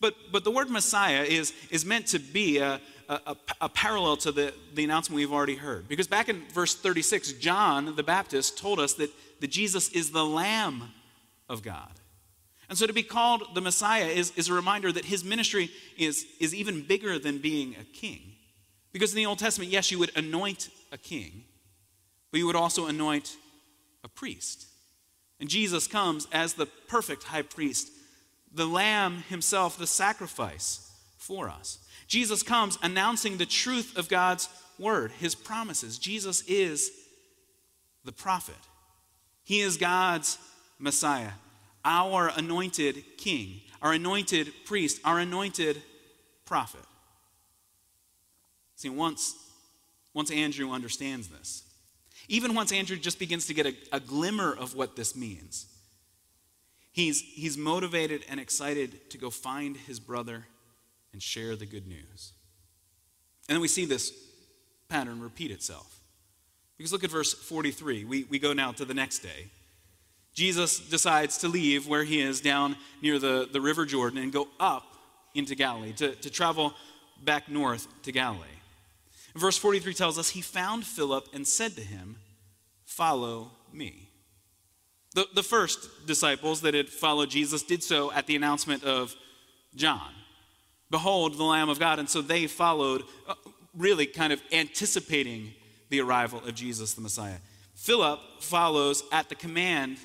But, 0.00 0.14
but 0.32 0.42
the 0.42 0.50
word 0.50 0.68
Messiah 0.68 1.22
is, 1.22 1.52
is 1.70 1.84
meant 1.84 2.08
to 2.08 2.18
be 2.18 2.58
a, 2.58 2.80
a, 3.08 3.36
a, 3.62 3.68
parallel 3.68 4.18
to 4.18 4.32
the, 4.32 4.52
the 4.74 4.84
announcement 4.84 5.16
we've 5.16 5.32
already 5.32 5.56
heard. 5.56 5.88
Because 5.88 6.06
back 6.06 6.28
in 6.28 6.42
verse 6.52 6.74
36, 6.74 7.32
John 7.34 7.96
the 7.96 8.02
Baptist 8.02 8.58
told 8.58 8.78
us 8.78 8.94
that, 8.94 9.10
that 9.40 9.48
Jesus 9.48 9.88
is 9.90 10.10
the 10.10 10.24
Lamb 10.24 10.90
of 11.48 11.62
God. 11.62 11.90
And 12.68 12.76
so 12.76 12.86
to 12.86 12.92
be 12.92 13.02
called 13.02 13.54
the 13.54 13.62
Messiah 13.62 14.04
is, 14.04 14.32
is 14.36 14.48
a 14.48 14.52
reminder 14.52 14.92
that 14.92 15.06
his 15.06 15.24
ministry 15.24 15.70
is, 15.96 16.26
is 16.38 16.54
even 16.54 16.82
bigger 16.82 17.18
than 17.18 17.38
being 17.38 17.74
a 17.80 17.84
king. 17.84 18.34
Because 18.92 19.12
in 19.12 19.16
the 19.16 19.26
Old 19.26 19.38
Testament, 19.38 19.70
yes, 19.70 19.90
you 19.90 19.98
would 19.98 20.14
anoint 20.16 20.68
a 20.92 20.98
king, 20.98 21.44
but 22.30 22.38
you 22.38 22.46
would 22.46 22.56
also 22.56 22.86
anoint 22.86 23.36
a 24.04 24.08
priest. 24.08 24.66
And 25.40 25.48
Jesus 25.48 25.86
comes 25.86 26.26
as 26.30 26.54
the 26.54 26.66
perfect 26.66 27.24
high 27.24 27.42
priest, 27.42 27.90
the 28.52 28.66
Lamb 28.66 29.24
himself, 29.28 29.78
the 29.78 29.86
sacrifice 29.86 30.90
for 31.16 31.48
us. 31.48 31.78
Jesus 32.08 32.42
comes 32.42 32.78
announcing 32.82 33.36
the 33.36 33.46
truth 33.46 33.96
of 33.96 34.08
God's 34.08 34.48
word, 34.78 35.12
his 35.12 35.34
promises. 35.34 35.98
Jesus 35.98 36.42
is 36.48 36.90
the 38.04 38.12
prophet, 38.12 38.56
he 39.44 39.60
is 39.60 39.76
God's 39.76 40.38
Messiah, 40.78 41.32
our 41.84 42.32
anointed 42.36 43.04
king, 43.18 43.60
our 43.82 43.92
anointed 43.92 44.52
priest, 44.64 45.00
our 45.04 45.18
anointed 45.18 45.82
prophet. 46.44 46.80
See, 48.76 48.88
once, 48.88 49.34
once 50.14 50.30
Andrew 50.30 50.70
understands 50.70 51.28
this, 51.28 51.64
even 52.28 52.54
once 52.54 52.72
Andrew 52.72 52.96
just 52.96 53.18
begins 53.18 53.46
to 53.46 53.54
get 53.54 53.66
a, 53.66 53.74
a 53.92 54.00
glimmer 54.00 54.54
of 54.54 54.74
what 54.74 54.96
this 54.96 55.16
means, 55.16 55.66
he's, 56.92 57.20
he's 57.20 57.58
motivated 57.58 58.24
and 58.30 58.38
excited 58.38 59.10
to 59.10 59.18
go 59.18 59.30
find 59.30 59.76
his 59.76 59.98
brother 59.98 60.44
and 61.12 61.22
share 61.22 61.56
the 61.56 61.66
good 61.66 61.86
news. 61.86 62.32
And 63.48 63.54
then 63.54 63.60
we 63.60 63.68
see 63.68 63.84
this 63.84 64.12
pattern 64.88 65.20
repeat 65.20 65.50
itself. 65.50 66.00
Because 66.76 66.92
look 66.92 67.04
at 67.04 67.10
verse 67.10 67.34
43. 67.34 68.04
We, 68.04 68.24
we 68.24 68.38
go 68.38 68.52
now 68.52 68.72
to 68.72 68.84
the 68.84 68.94
next 68.94 69.20
day. 69.20 69.48
Jesus 70.34 70.78
decides 70.78 71.38
to 71.38 71.48
leave 71.48 71.88
where 71.88 72.04
he 72.04 72.20
is 72.20 72.40
down 72.40 72.76
near 73.02 73.18
the, 73.18 73.48
the 73.52 73.60
River 73.60 73.84
Jordan 73.84 74.22
and 74.22 74.32
go 74.32 74.48
up 74.60 74.84
into 75.34 75.54
Galilee, 75.54 75.92
to, 75.94 76.14
to 76.14 76.30
travel 76.30 76.74
back 77.24 77.48
north 77.48 77.88
to 78.02 78.12
Galilee. 78.12 78.46
Verse 79.34 79.58
43 79.58 79.94
tells 79.94 80.18
us 80.18 80.30
he 80.30 80.40
found 80.40 80.84
Philip 80.84 81.28
and 81.32 81.46
said 81.46 81.74
to 81.76 81.82
him, 81.82 82.16
Follow 82.84 83.50
me. 83.72 84.08
The, 85.14 85.26
the 85.34 85.42
first 85.42 86.06
disciples 86.06 86.62
that 86.62 86.74
had 86.74 86.88
followed 86.88 87.30
Jesus 87.30 87.62
did 87.62 87.82
so 87.82 88.12
at 88.12 88.26
the 88.26 88.36
announcement 88.36 88.84
of 88.84 89.14
John. 89.74 90.12
Behold, 90.90 91.36
the 91.36 91.44
Lamb 91.44 91.68
of 91.68 91.78
God. 91.78 91.98
And 91.98 92.08
so 92.08 92.22
they 92.22 92.46
followed, 92.46 93.02
uh, 93.26 93.34
really 93.74 94.06
kind 94.06 94.32
of 94.32 94.42
anticipating 94.52 95.52
the 95.90 96.00
arrival 96.00 96.40
of 96.40 96.54
Jesus 96.54 96.94
the 96.94 97.00
Messiah. 97.00 97.36
Philip 97.74 98.20
follows 98.40 99.04
at 99.12 99.28
the 99.28 99.34
command 99.34 99.98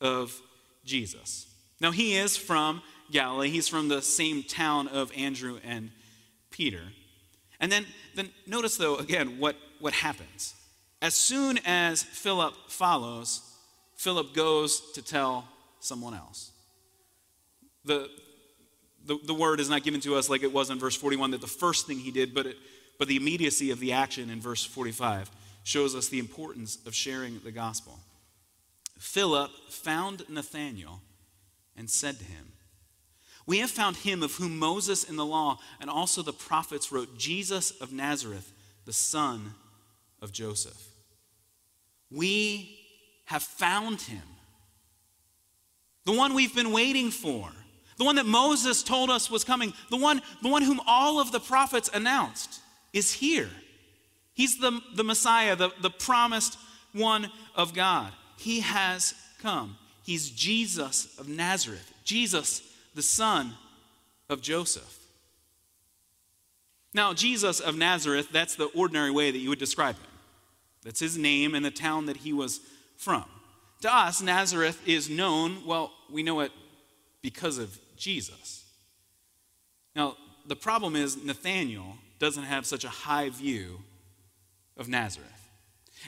of 0.00 0.40
Jesus. 0.84 1.46
Now, 1.80 1.90
he 1.90 2.14
is 2.14 2.36
from 2.36 2.82
Galilee, 3.10 3.50
he's 3.50 3.68
from 3.68 3.88
the 3.88 4.00
same 4.00 4.42
town 4.42 4.88
of 4.88 5.12
Andrew 5.16 5.58
and 5.64 5.90
Peter. 6.50 6.82
And 7.60 7.70
then, 7.70 7.86
then 8.14 8.30
notice, 8.46 8.76
though, 8.76 8.96
again, 8.96 9.38
what, 9.38 9.56
what 9.80 9.92
happens. 9.92 10.54
As 11.02 11.14
soon 11.14 11.58
as 11.64 12.02
Philip 12.02 12.54
follows, 12.68 13.42
Philip 13.96 14.34
goes 14.34 14.92
to 14.92 15.02
tell 15.02 15.46
someone 15.80 16.14
else. 16.14 16.52
The, 17.84 18.08
the, 19.06 19.18
the 19.24 19.34
word 19.34 19.60
is 19.60 19.68
not 19.68 19.82
given 19.82 20.00
to 20.00 20.16
us 20.16 20.30
like 20.30 20.42
it 20.42 20.52
was 20.52 20.70
in 20.70 20.78
verse 20.78 20.96
41 20.96 21.32
that 21.32 21.40
the 21.40 21.46
first 21.46 21.86
thing 21.86 21.98
he 21.98 22.10
did, 22.10 22.34
but, 22.34 22.46
it, 22.46 22.56
but 22.98 23.08
the 23.08 23.16
immediacy 23.16 23.70
of 23.70 23.80
the 23.80 23.92
action 23.92 24.30
in 24.30 24.40
verse 24.40 24.64
45 24.64 25.30
shows 25.62 25.94
us 25.94 26.08
the 26.08 26.18
importance 26.18 26.78
of 26.86 26.94
sharing 26.94 27.40
the 27.40 27.52
gospel. 27.52 27.98
Philip 28.98 29.50
found 29.68 30.28
Nathanael 30.28 31.00
and 31.76 31.90
said 31.90 32.18
to 32.18 32.24
him, 32.24 32.52
We 33.46 33.58
have 33.58 33.70
found 33.70 33.96
him 33.96 34.22
of 34.22 34.34
whom 34.34 34.58
Moses 34.58 35.04
in 35.04 35.16
the 35.16 35.26
law 35.26 35.58
and 35.80 35.90
also 35.90 36.22
the 36.22 36.32
prophets 36.32 36.92
wrote, 36.92 37.18
Jesus 37.18 37.70
of 37.72 37.92
Nazareth, 37.92 38.52
the 38.84 38.92
son 38.92 39.54
of 40.22 40.32
Joseph. 40.32 40.80
We 42.10 42.78
have 43.26 43.42
found 43.42 44.02
him, 44.02 44.22
the 46.04 46.12
one 46.12 46.34
we've 46.34 46.54
been 46.54 46.72
waiting 46.72 47.10
for, 47.10 47.50
the 47.96 48.04
one 48.04 48.16
that 48.16 48.26
Moses 48.26 48.82
told 48.82 49.10
us 49.10 49.30
was 49.30 49.44
coming, 49.44 49.72
the 49.90 49.96
one, 49.96 50.20
the 50.42 50.48
one 50.48 50.62
whom 50.62 50.80
all 50.86 51.20
of 51.20 51.32
the 51.32 51.40
prophets 51.40 51.90
announced 51.92 52.60
is 52.92 53.12
here. 53.12 53.50
He's 54.34 54.58
the, 54.58 54.80
the 54.94 55.04
Messiah, 55.04 55.54
the, 55.54 55.70
the 55.80 55.90
promised 55.90 56.58
one 56.92 57.30
of 57.54 57.72
God. 57.72 58.12
He 58.36 58.60
has 58.60 59.14
come. 59.40 59.76
He's 60.02 60.30
Jesus 60.30 61.16
of 61.18 61.28
Nazareth, 61.28 61.92
Jesus, 62.04 62.62
the 62.94 63.02
son 63.02 63.54
of 64.28 64.42
Joseph. 64.42 64.98
Now, 66.92 67.12
Jesus 67.12 67.60
of 67.60 67.76
Nazareth, 67.76 68.28
that's 68.32 68.54
the 68.54 68.66
ordinary 68.66 69.10
way 69.10 69.30
that 69.30 69.38
you 69.38 69.48
would 69.48 69.58
describe 69.58 69.96
him. 69.96 70.10
That's 70.84 71.00
his 71.00 71.16
name 71.16 71.54
and 71.54 71.64
the 71.64 71.70
town 71.70 72.06
that 72.06 72.18
he 72.18 72.32
was 72.32 72.60
from. 72.96 73.24
To 73.82 73.94
us, 73.94 74.22
Nazareth 74.22 74.80
is 74.86 75.10
known, 75.10 75.66
well, 75.66 75.92
we 76.10 76.22
know 76.22 76.40
it 76.40 76.52
because 77.22 77.58
of 77.58 77.78
Jesus. 78.04 78.64
Now, 79.96 80.18
the 80.46 80.56
problem 80.56 80.94
is 80.94 81.16
Nathanael 81.16 81.96
doesn't 82.18 82.42
have 82.42 82.66
such 82.66 82.84
a 82.84 82.88
high 82.90 83.30
view 83.30 83.80
of 84.76 84.88
Nazareth. 84.88 85.30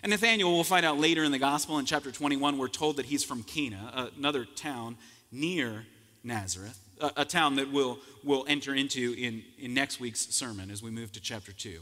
And 0.02 0.10
Nathanael, 0.10 0.52
we'll 0.52 0.62
find 0.62 0.84
out 0.84 0.98
later 0.98 1.24
in 1.24 1.32
the 1.32 1.38
gospel 1.38 1.78
in 1.78 1.86
chapter 1.86 2.12
21, 2.12 2.58
we're 2.58 2.68
told 2.68 2.98
that 2.98 3.06
he's 3.06 3.24
from 3.24 3.42
Cana, 3.42 4.10
another 4.18 4.44
town 4.44 4.98
near 5.32 5.86
Nazareth, 6.22 6.78
a, 7.00 7.12
a 7.16 7.24
town 7.24 7.56
that 7.56 7.72
we'll, 7.72 7.98
we'll 8.22 8.44
enter 8.46 8.74
into 8.74 9.14
in, 9.16 9.42
in 9.58 9.72
next 9.72 9.98
week's 9.98 10.20
sermon 10.34 10.70
as 10.70 10.82
we 10.82 10.90
move 10.90 11.12
to 11.12 11.20
chapter 11.20 11.52
2. 11.52 11.80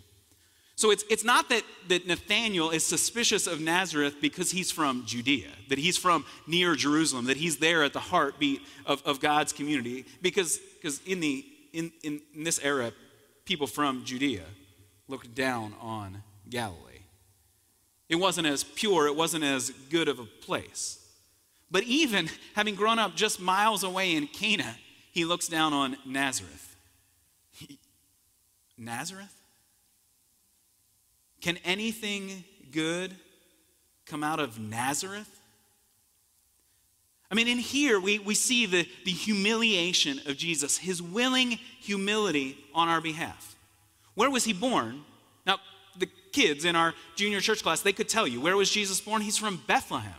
So 0.77 0.91
it's, 0.91 1.05
it's 1.09 1.25
not 1.25 1.49
that, 1.51 1.63
that 1.89 2.07
Nathanael 2.07 2.71
is 2.71 2.85
suspicious 2.85 3.47
of 3.47 3.61
Nazareth 3.61 4.17
because 4.21 4.51
he's 4.51 4.73
from 4.73 5.05
Judea, 5.07 5.51
that 5.69 5.79
he's 5.79 5.97
from 5.97 6.25
near 6.47 6.75
Jerusalem, 6.75 7.27
that 7.27 7.37
he's 7.37 7.59
there 7.59 7.85
at 7.85 7.93
the 7.93 8.01
heartbeat 8.01 8.61
of, 8.85 9.03
of 9.07 9.21
God's 9.21 9.53
community. 9.53 10.05
Because, 10.21 10.59
in, 11.07 11.21
the, 11.21 11.45
in, 11.73 11.93
in 12.03 12.21
this 12.35 12.59
era, 12.61 12.93
people 13.45 13.69
from 13.69 14.05
Judea 14.05 14.45
looked 15.07 15.35
down 15.35 15.75
on 15.81 16.23
Galilee. 16.51 17.03
It 18.09 18.17
wasn't 18.17 18.49
as 18.49 18.65
pure, 18.65 19.07
it 19.07 19.15
wasn't 19.15 19.45
as 19.45 19.71
good 19.91 20.09
of 20.09 20.19
a 20.19 20.25
place. 20.25 20.99
But 21.71 21.85
even 21.85 22.29
having 22.55 22.75
grown 22.75 22.99
up 22.99 23.15
just 23.15 23.41
miles 23.41 23.85
away 23.85 24.15
in 24.15 24.27
Cana, 24.27 24.77
he 25.13 25.25
looks 25.25 25.47
down 25.47 25.73
on 25.73 25.97
Nazareth. 26.05 26.77
Nazareth? 28.79 29.35
Can 31.45 31.59
anything 31.63 32.43
good 32.73 33.15
come 34.07 34.25
out 34.25 34.41
of 34.41 34.59
Nazareth? 34.59 35.29
I 37.31 37.35
mean, 37.35 37.49
in 37.49 37.59
here, 37.59 38.01
we, 38.01 38.19
we 38.19 38.35
see 38.35 38.65
the, 38.65 38.89
the 39.05 39.11
humiliation 39.11 40.23
of 40.25 40.39
Jesus, 40.39 40.79
his 40.79 41.03
willing 41.03 41.59
humility 41.83 42.57
on 42.75 42.89
our 42.89 43.03
behalf. 43.03 43.57
Where 44.15 44.31
was 44.31 44.45
he 44.45 44.55
born? 44.55 45.05
Now, 45.47 45.59
the 45.99 46.09
kids 46.33 46.65
in 46.65 46.77
our 46.77 46.95
junior 47.15 47.41
church 47.41 47.63
class, 47.63 47.83
they 47.83 47.93
could 47.93 48.09
tell 48.09 48.27
you 48.27 48.41
where 48.41 48.57
was 48.57 48.71
Jesus 48.71 48.99
born? 49.03 49.21
He's 49.21 49.37
from 49.37 49.61
Bethlehem. 49.67 50.15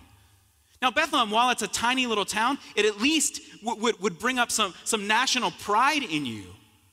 Now, 0.80 0.92
Bethlehem, 0.92 1.32
while 1.32 1.50
it's 1.50 1.64
a 1.64 1.68
tiny 1.68 2.06
little 2.06 2.26
town, 2.26 2.60
it 2.76 2.86
at 2.86 3.02
least 3.02 3.42
would, 3.64 4.00
would 4.00 4.20
bring 4.20 4.38
up 4.38 4.52
some, 4.52 4.76
some 4.84 5.08
national 5.08 5.50
pride 5.50 6.04
in 6.04 6.28
you. 6.28 6.44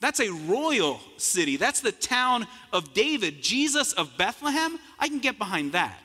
That's 0.02 0.18
a 0.18 0.32
royal 0.32 0.98
city. 1.16 1.56
That's 1.56 1.80
the 1.80 1.92
town 1.92 2.48
of 2.72 2.92
David. 2.92 3.40
Jesus 3.40 3.92
of 3.92 4.18
Bethlehem, 4.18 4.76
I 4.98 5.06
can 5.06 5.20
get 5.20 5.38
behind 5.38 5.72
that. 5.72 5.96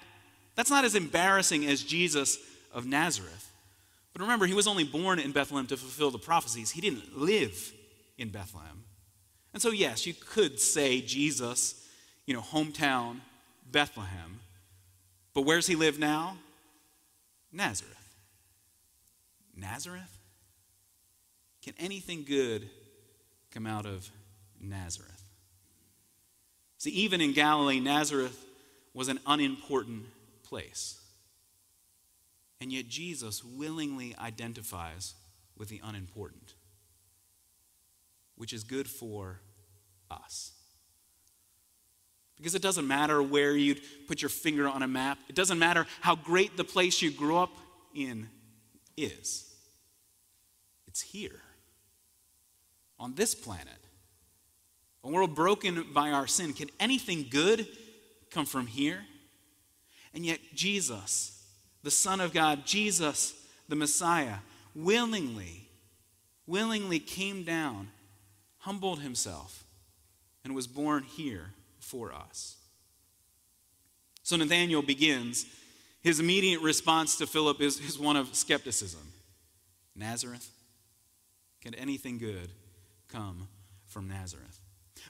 That's 0.54 0.70
not 0.70 0.86
as 0.86 0.94
embarrassing 0.94 1.66
as 1.66 1.82
Jesus 1.82 2.38
of 2.72 2.86
Nazareth. 2.86 3.52
But 4.14 4.22
remember, 4.22 4.46
he 4.46 4.54
was 4.54 4.68
only 4.68 4.84
born 4.84 5.18
in 5.18 5.32
Bethlehem 5.32 5.66
to 5.66 5.78
fulfill 5.78 6.12
the 6.12 6.20
prophecies. 6.20 6.70
He 6.70 6.80
didn't 6.80 7.18
live 7.18 7.74
in 8.20 8.30
Bethlehem. 8.30 8.84
And 9.52 9.64
so, 9.64 9.72
yes, 9.72 10.06
you 10.06 10.14
could 10.14 10.60
say 10.60 11.02
Jesus, 11.02 11.84
you 12.28 12.36
know, 12.36 12.42
hometown, 12.42 13.22
Bethlehem. 13.72 14.42
But 15.34 15.42
where's 15.42 15.66
he 15.66 15.76
live 15.76 15.98
now? 15.98 16.38
Nazareth. 17.52 18.16
Nazareth? 19.56 20.20
Can 21.64 21.74
anything 21.80 22.26
good 22.26 22.70
come 23.58 23.66
out 23.66 23.88
of 23.88 24.08
Nazareth. 24.62 25.24
See, 26.78 26.92
even 26.92 27.22
in 27.22 27.34
Galilee, 27.34 27.80
Nazareth 27.80 28.46
was 28.94 29.08
an 29.08 29.20
unimportant 29.26 30.06
place. 30.44 31.02
And 32.62 32.72
yet 32.72 32.88
Jesus 32.88 33.44
willingly 33.44 34.16
identifies 34.20 35.16
with 35.58 35.70
the 35.70 35.82
unimportant, 35.84 36.54
which 38.36 38.54
is 38.54 38.64
good 38.64 38.88
for 38.88 39.40
us. 40.12 40.52
Because 42.36 42.54
it 42.54 42.62
doesn't 42.62 42.88
matter 42.88 43.24
where 43.24 43.56
you'd 43.56 43.82
put 44.08 44.22
your 44.22 44.30
finger 44.30 44.68
on 44.68 44.84
a 44.84 44.88
map, 44.88 45.18
it 45.30 45.36
doesn't 45.36 45.58
matter 45.58 45.88
how 46.02 46.16
great 46.16 46.56
the 46.58 46.64
place 46.64 47.02
you 47.02 47.10
grew 47.10 47.38
up 47.38 47.58
in 47.96 48.30
is. 48.96 49.52
It's 50.86 51.02
here 51.02 51.42
on 53.00 53.16
this 53.16 53.36
planet, 53.36 53.68
a 55.04 55.10
world 55.10 55.36
broken 55.36 55.86
by 55.94 56.12
our 56.12 56.28
sin, 56.28 56.54
can 56.54 56.70
anything 56.80 57.28
good 57.30 57.68
come 58.30 58.46
from 58.46 58.68
here? 58.68 59.06
And 60.14 60.26
yet, 60.26 60.40
Jesus, 60.54 61.44
the 61.84 61.92
Son 61.92 62.20
of 62.20 62.34
God, 62.34 62.66
Jesus, 62.66 63.34
the 63.70 63.76
Messiah, 63.76 64.38
willingly, 64.76 65.70
willingly 66.46 67.00
came 67.00 67.44
down, 67.44 67.90
humbled 68.60 69.02
himself, 69.02 69.64
and 70.44 70.56
was 70.56 70.68
born 70.68 71.04
here 71.04 71.54
for 71.80 72.14
us. 72.14 72.58
So 74.24 74.36
Nathanael 74.36 74.82
begins. 74.82 75.46
His 76.02 76.20
immediate 76.20 76.62
response 76.62 77.18
to 77.18 77.28
Philip 77.28 77.62
is, 77.62 77.80
is 77.80 77.98
one 78.00 78.16
of 78.16 78.36
skepticism 78.36 79.02
Nazareth? 79.96 80.50
Can 81.62 81.74
anything 81.76 82.18
good 82.18 82.52
come 83.08 83.48
from 83.86 84.08
Nazareth? 84.08 84.60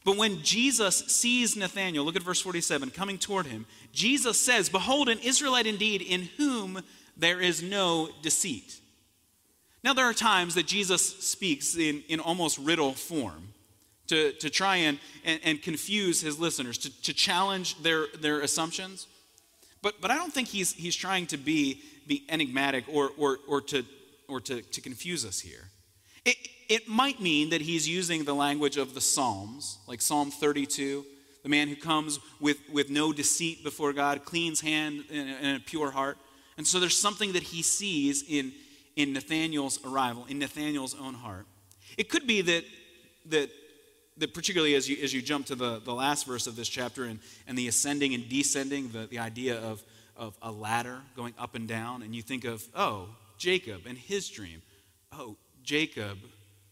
But 0.03 0.17
when 0.17 0.41
Jesus 0.43 0.97
sees 1.07 1.55
Nathanael, 1.55 2.03
look 2.03 2.15
at 2.15 2.23
verse 2.23 2.41
47, 2.41 2.91
coming 2.91 3.17
toward 3.17 3.45
him, 3.45 3.65
Jesus 3.91 4.39
says, 4.39 4.69
Behold, 4.69 5.09
an 5.09 5.19
Israelite 5.19 5.67
indeed, 5.67 6.01
in 6.01 6.29
whom 6.37 6.81
there 7.15 7.41
is 7.41 7.63
no 7.63 8.09
deceit. 8.21 8.79
Now, 9.83 9.93
there 9.93 10.05
are 10.05 10.13
times 10.13 10.55
that 10.55 10.67
Jesus 10.67 11.01
speaks 11.19 11.75
in, 11.75 12.03
in 12.09 12.19
almost 12.19 12.57
riddle 12.57 12.93
form 12.93 13.49
to, 14.07 14.31
to 14.33 14.49
try 14.49 14.77
and, 14.77 14.99
and, 15.23 15.39
and 15.43 15.61
confuse 15.61 16.21
his 16.21 16.39
listeners, 16.39 16.77
to, 16.79 17.01
to 17.03 17.13
challenge 17.13 17.81
their, 17.81 18.07
their 18.19 18.41
assumptions. 18.41 19.07
But, 19.81 20.01
but 20.01 20.11
I 20.11 20.15
don't 20.15 20.33
think 20.33 20.47
he's, 20.47 20.73
he's 20.73 20.95
trying 20.95 21.27
to 21.27 21.37
be, 21.37 21.81
be 22.07 22.23
enigmatic 22.29 22.85
or, 22.91 23.11
or, 23.17 23.39
or, 23.47 23.61
to, 23.61 23.85
or 24.27 24.39
to, 24.41 24.61
to 24.61 24.81
confuse 24.81 25.25
us 25.25 25.39
here. 25.39 25.69
It, 26.27 26.35
it 26.67 26.87
might 26.89 27.21
mean 27.21 27.51
that 27.51 27.61
he's 27.61 27.87
using 27.87 28.25
the 28.25 28.35
language 28.35 28.75
of 28.75 28.93
the 28.93 28.99
Psalms, 28.99 29.77
like 29.87 30.01
Psalm 30.01 30.29
32, 30.29 31.05
the 31.41 31.49
man 31.49 31.69
who 31.69 31.75
comes 31.77 32.19
with, 32.41 32.57
with 32.69 32.89
no 32.89 33.13
deceit 33.13 33.63
before 33.63 33.93
God, 33.93 34.25
cleans 34.25 34.59
hand 34.59 35.05
and 35.09 35.55
a 35.55 35.59
pure 35.61 35.89
heart. 35.89 36.17
And 36.57 36.67
so 36.67 36.81
there's 36.81 36.97
something 36.97 37.31
that 37.31 37.43
he 37.43 37.61
sees 37.61 38.23
in, 38.27 38.51
in 38.97 39.13
Nathanael's 39.13 39.79
arrival, 39.85 40.25
in 40.27 40.39
Nathanael's 40.39 40.95
own 40.95 41.13
heart. 41.13 41.45
It 41.97 42.09
could 42.09 42.27
be 42.27 42.41
that, 42.41 42.65
that 43.27 43.49
that 44.17 44.33
particularly 44.33 44.75
as 44.75 44.89
you, 44.89 44.97
as 45.01 45.13
you 45.13 45.21
jump 45.21 45.45
to 45.45 45.55
the, 45.55 45.79
the 45.79 45.93
last 45.93 46.25
verse 46.25 46.47
of 46.47 46.55
this 46.55 46.67
chapter 46.67 47.05
and, 47.05 47.19
and 47.47 47.57
the 47.57 47.67
ascending 47.67 48.13
and 48.13 48.27
descending, 48.27 48.89
the, 48.89 49.05
the 49.07 49.19
idea 49.19 49.59
of, 49.59 49.83
of 50.15 50.35
a 50.41 50.51
ladder 50.51 50.99
going 51.15 51.33
up 51.37 51.55
and 51.55 51.67
down, 51.67 52.01
and 52.01 52.15
you 52.15 52.21
think 52.21 52.43
of, 52.43 52.63
oh, 52.75 53.09
Jacob 53.37 53.85
and 53.85 53.97
his 53.97 54.27
dream. 54.29 54.61
Oh, 55.11 55.37
Jacob, 55.67 56.17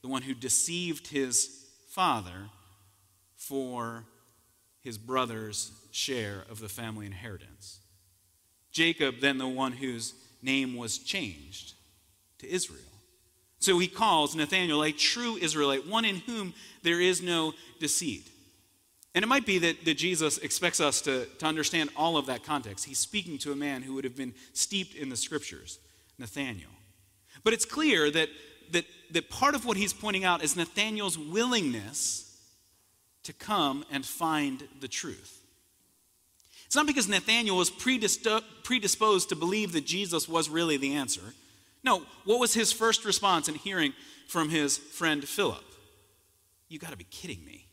the 0.01 0.07
one 0.07 0.21
who 0.21 0.33
deceived 0.33 1.07
his 1.07 1.65
father 1.89 2.49
for 3.35 4.05
his 4.81 4.97
brother's 4.97 5.73
share 5.91 6.45
of 6.49 6.59
the 6.61 6.69
family 6.69 7.05
inheritance. 7.05 7.79
Jacob, 8.71 9.15
then 9.19 9.37
the 9.37 9.47
one 9.47 9.73
whose 9.73 10.13
name 10.41 10.77
was 10.77 10.97
changed 10.97 11.73
to 12.39 12.49
Israel. 12.49 12.79
So 13.59 13.79
he 13.79 13.87
calls 13.87 14.33
Nathanael 14.33 14.81
a 14.81 14.93
true 14.93 15.35
Israelite, 15.35 15.85
one 15.85 16.05
in 16.05 16.17
whom 16.17 16.53
there 16.81 17.01
is 17.01 17.21
no 17.21 17.53
deceit. 17.81 18.29
And 19.13 19.23
it 19.23 19.27
might 19.27 19.45
be 19.45 19.59
that, 19.59 19.83
that 19.83 19.97
Jesus 19.97 20.37
expects 20.37 20.79
us 20.79 21.01
to, 21.01 21.25
to 21.39 21.45
understand 21.45 21.89
all 21.97 22.15
of 22.15 22.27
that 22.27 22.45
context. 22.45 22.85
He's 22.85 22.99
speaking 22.99 23.37
to 23.39 23.51
a 23.51 23.55
man 23.57 23.81
who 23.81 23.93
would 23.95 24.05
have 24.05 24.15
been 24.15 24.35
steeped 24.53 24.95
in 24.95 25.09
the 25.09 25.17
scriptures, 25.17 25.79
Nathanael. 26.17 26.69
But 27.43 27.51
it's 27.51 27.65
clear 27.65 28.09
that, 28.11 28.29
that, 28.71 28.85
that 29.11 29.29
part 29.29 29.55
of 29.55 29.65
what 29.65 29.77
he's 29.77 29.93
pointing 29.93 30.23
out 30.23 30.43
is 30.43 30.55
Nathanael's 30.55 31.17
willingness 31.17 32.25
to 33.23 33.33
come 33.33 33.85
and 33.91 34.05
find 34.05 34.63
the 34.79 34.87
truth. 34.87 35.41
It's 36.65 36.75
not 36.75 36.87
because 36.87 37.07
Nathanael 37.07 37.57
was 37.57 37.69
predisposed 37.69 39.29
to 39.29 39.35
believe 39.35 39.71
that 39.73 39.85
Jesus 39.85 40.27
was 40.27 40.49
really 40.49 40.77
the 40.77 40.95
answer. 40.95 41.21
No, 41.83 42.03
what 42.25 42.39
was 42.39 42.53
his 42.53 42.71
first 42.71 43.05
response 43.05 43.47
in 43.47 43.55
hearing 43.55 43.93
from 44.27 44.49
his 44.49 44.77
friend 44.77 45.23
Philip? 45.23 45.63
You 46.67 46.79
got 46.79 46.91
to 46.91 46.97
be 46.97 47.05
kidding 47.05 47.45
me. 47.45 47.67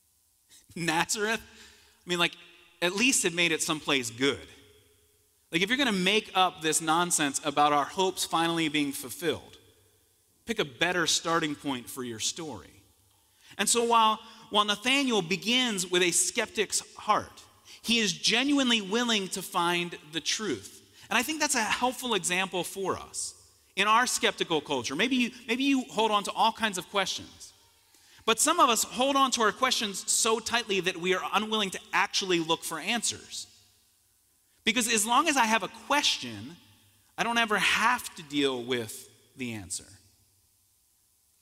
Nazareth? 0.76 1.40
I 1.40 2.08
mean, 2.08 2.18
like, 2.18 2.36
at 2.80 2.94
least 2.94 3.24
it 3.24 3.34
made 3.34 3.52
it 3.52 3.62
someplace 3.62 4.10
good. 4.10 4.38
Like, 5.52 5.62
if 5.62 5.68
you're 5.68 5.76
going 5.76 5.88
to 5.88 5.92
make 5.92 6.30
up 6.34 6.62
this 6.62 6.80
nonsense 6.80 7.40
about 7.44 7.72
our 7.72 7.84
hopes 7.84 8.24
finally 8.24 8.68
being 8.68 8.92
fulfilled, 8.92 9.49
pick 10.50 10.58
a 10.58 10.64
better 10.64 11.06
starting 11.06 11.54
point 11.54 11.88
for 11.88 12.02
your 12.02 12.18
story. 12.18 12.82
And 13.56 13.68
so 13.68 13.84
while, 13.84 14.18
while 14.50 14.64
Nathanael 14.64 15.22
begins 15.22 15.88
with 15.88 16.02
a 16.02 16.10
skeptic's 16.10 16.82
heart, 16.96 17.44
he 17.82 18.00
is 18.00 18.12
genuinely 18.12 18.80
willing 18.80 19.28
to 19.28 19.42
find 19.42 19.96
the 20.12 20.20
truth. 20.20 20.82
And 21.08 21.16
I 21.16 21.22
think 21.22 21.38
that's 21.38 21.54
a 21.54 21.62
helpful 21.62 22.14
example 22.14 22.64
for 22.64 22.98
us 22.98 23.34
in 23.76 23.86
our 23.86 24.08
skeptical 24.08 24.60
culture. 24.60 24.96
Maybe 24.96 25.14
you, 25.14 25.30
maybe 25.46 25.62
you 25.62 25.84
hold 25.88 26.10
on 26.10 26.24
to 26.24 26.32
all 26.32 26.50
kinds 26.50 26.78
of 26.78 26.90
questions. 26.90 27.52
But 28.26 28.40
some 28.40 28.58
of 28.58 28.68
us 28.68 28.82
hold 28.82 29.14
on 29.14 29.30
to 29.32 29.42
our 29.42 29.52
questions 29.52 30.10
so 30.10 30.40
tightly 30.40 30.80
that 30.80 30.96
we 30.96 31.14
are 31.14 31.22
unwilling 31.32 31.70
to 31.70 31.80
actually 31.92 32.40
look 32.40 32.64
for 32.64 32.80
answers. 32.80 33.46
Because 34.64 34.92
as 34.92 35.06
long 35.06 35.28
as 35.28 35.36
I 35.36 35.44
have 35.44 35.62
a 35.62 35.70
question, 35.86 36.56
I 37.16 37.22
don't 37.22 37.38
ever 37.38 37.58
have 37.58 38.12
to 38.16 38.24
deal 38.24 38.64
with 38.64 39.08
the 39.36 39.52
answer. 39.52 39.86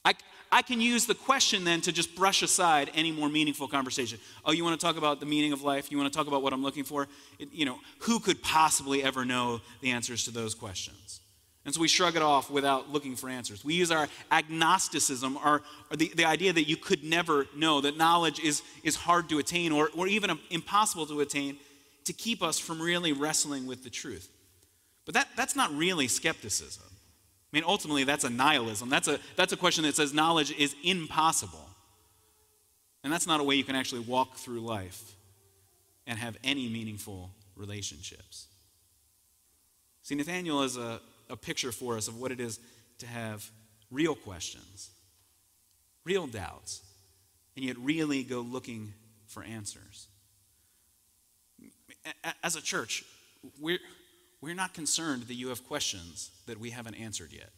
I, 0.05 0.15
I 0.51 0.63
can 0.63 0.81
use 0.81 1.07
the 1.07 1.15
question 1.15 1.65
then 1.65 1.81
to 1.83 1.93
just 1.93 2.15
brush 2.15 2.43
aside 2.43 2.91
any 2.95 3.13
more 3.13 3.29
meaningful 3.29 3.69
conversation. 3.69 4.19
Oh, 4.45 4.53
you 4.53 4.65
want 4.65 4.79
to 4.79 4.87
talk 4.87 4.97
about 4.97 5.21
the 5.21 5.27
meaning 5.27 5.53
of 5.53 5.63
life? 5.63 5.91
You 5.91 5.99
want 5.99 6.13
to 6.13 6.17
talk 6.17 6.27
about 6.27 6.43
what 6.43 6.53
I'm 6.53 6.63
looking 6.63 6.85
for? 6.85 7.09
It, 7.39 7.53
you 7.53 7.65
know, 7.65 7.79
who 8.01 8.19
could 8.19 8.43
possibly 8.43 9.03
ever 9.03 9.25
know 9.25 9.61
the 9.81 9.91
answers 9.91 10.25
to 10.25 10.31
those 10.31 10.55
questions? 10.55 11.21
And 11.65 11.75
so 11.75 11.83
we 11.83 11.89
shrug 11.89 12.17
it 12.17 12.23
off 12.23 12.51
without 12.51 12.91
looking 12.91 13.15
for 13.15 13.29
answers. 13.29 13.63
We 13.63 13.75
use 13.75 13.91
our 13.91 14.09
agnosticism, 14.31 15.37
or, 15.45 15.63
or 15.91 15.97
the, 15.99 16.11
the 16.17 16.25
idea 16.25 16.51
that 16.51 16.67
you 16.67 16.79
could 16.79 17.05
never 17.05 17.47
know, 17.55 17.83
that 17.83 17.99
knowledge 17.99 18.41
is, 18.41 18.63
is 18.83 18.97
hard 18.97 19.29
to 19.29 19.39
attain 19.39 19.71
or, 19.71 19.91
or 19.95 20.07
even 20.07 20.31
um, 20.31 20.41
impossible 20.49 21.05
to 21.07 21.21
attain, 21.21 21.59
to 22.05 22.15
keep 22.15 22.43
us 22.43 22.59
from 22.59 22.81
really 22.81 23.13
wrestling 23.13 23.67
with 23.67 23.85
the 23.85 23.91
truth. 23.91 24.31
But 25.05 25.13
that, 25.15 25.29
that's 25.37 25.57
not 25.57 25.71
really 25.75 26.09
skepticism. 26.09 26.85
I 27.53 27.57
mean, 27.57 27.65
ultimately, 27.67 28.05
that's 28.05 28.25
a 28.25 28.31
nihilism. 28.31 28.91
That's 28.91 29.09
a, 29.09 29.19
that's 29.37 29.53
a 29.53 29.57
question 29.57 29.85
that 29.85 29.97
says 29.97 30.13
knowledge 30.13 30.53
is 30.53 30.75
impossible. 30.85 31.67
And 33.03 33.13
that's 33.13 33.27
not 33.27 33.41
a 33.41 33.43
way 33.43 33.55
you 33.55 33.65
can 33.65 33.77
actually 33.77 34.03
walk 34.03 34.37
through 34.37 34.61
life 34.61 35.15
and 36.07 36.19
have 36.19 36.37
any 36.45 36.69
meaningful 36.69 37.31
relationships. 37.57 38.49
See, 40.03 40.15
Nathanael 40.15 40.63
is 40.63 40.77
a, 40.77 41.01
a 41.31 41.37
picture 41.37 41.73
for 41.73 41.97
us 41.97 42.09
of 42.09 42.21
what 42.21 42.33
it 42.33 42.41
is 42.41 42.61
to 42.99 43.07
have 43.07 43.51
real 43.91 44.15
questions, 44.15 44.91
real 46.05 46.27
doubts, 46.27 46.83
and 47.57 47.65
yet 47.65 47.77
really 47.79 48.23
go 48.23 48.41
looking 48.41 48.93
for 49.27 49.43
answers. 49.43 50.09
As 52.43 52.57
a 52.57 52.63
church, 52.63 53.05
we're, 53.61 53.79
we're 54.41 54.55
not 54.55 54.75
concerned 54.75 55.25
that 55.25 55.35
you 55.35 55.49
have 55.49 55.67
questions 55.67 56.31
that 56.47 56.59
we 56.59 56.71
haven't 56.71 56.95
answered 56.95 57.33
yet. 57.33 57.51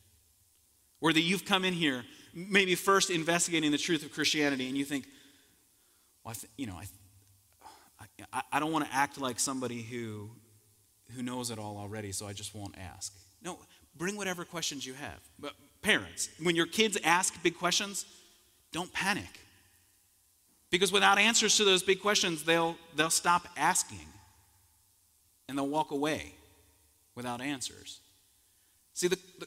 Or 1.01 1.13
that 1.13 1.21
you've 1.21 1.45
come 1.45 1.65
in 1.65 1.75
here, 1.75 2.05
maybe 2.35 2.75
first 2.75 3.11
investigating 3.11 3.71
the 3.71 3.79
truth 3.79 4.05
of 4.05 4.13
Christianity, 4.13 4.69
and 4.69 4.77
you 4.77 4.85
think, 4.85 5.07
well, 6.25 6.33
I 6.33 6.35
th- 6.35 6.53
you 6.57 6.67
know, 6.67 6.75
I, 6.75 8.05
I, 8.33 8.43
I 8.53 8.61
don't 8.61 8.73
want 8.73 8.87
to 8.87 8.95
act 8.95 9.19
like 9.19 9.41
somebody 9.41 9.83
who, 9.83 10.31
who 11.15 11.23
knows 11.23 11.51
it 11.51 11.59
all 11.59 11.79
already, 11.79 12.13
so 12.13 12.27
I 12.27 12.33
just 12.33 12.55
won't 12.55 12.77
ask. 12.79 13.15
No, 13.43 13.59
bring 13.97 14.17
whatever 14.17 14.45
questions 14.45 14.87
you 14.87 14.95
have. 14.95 15.21
But 15.39 15.53
parents, 15.83 16.29
when 16.43 16.55
your 16.55 16.67
kids 16.67 16.99
ask 17.03 17.43
big 17.43 17.57
questions, 17.57 18.05
don't 18.73 18.93
panic. 18.93 19.41
Because 20.71 20.93
without 20.93 21.19
answers 21.19 21.57
to 21.57 21.65
those 21.65 21.83
big 21.83 22.01
questions, 22.01 22.45
they'll, 22.45 22.77
they'll 22.95 23.11
stop 23.11 23.49
asking 23.57 24.07
and 25.49 25.59
they'll 25.59 25.67
walk 25.67 25.91
away 25.91 26.35
without 27.21 27.43
answers. 27.43 28.01
See, 28.95 29.09
the, 29.09 29.19
the, 29.39 29.47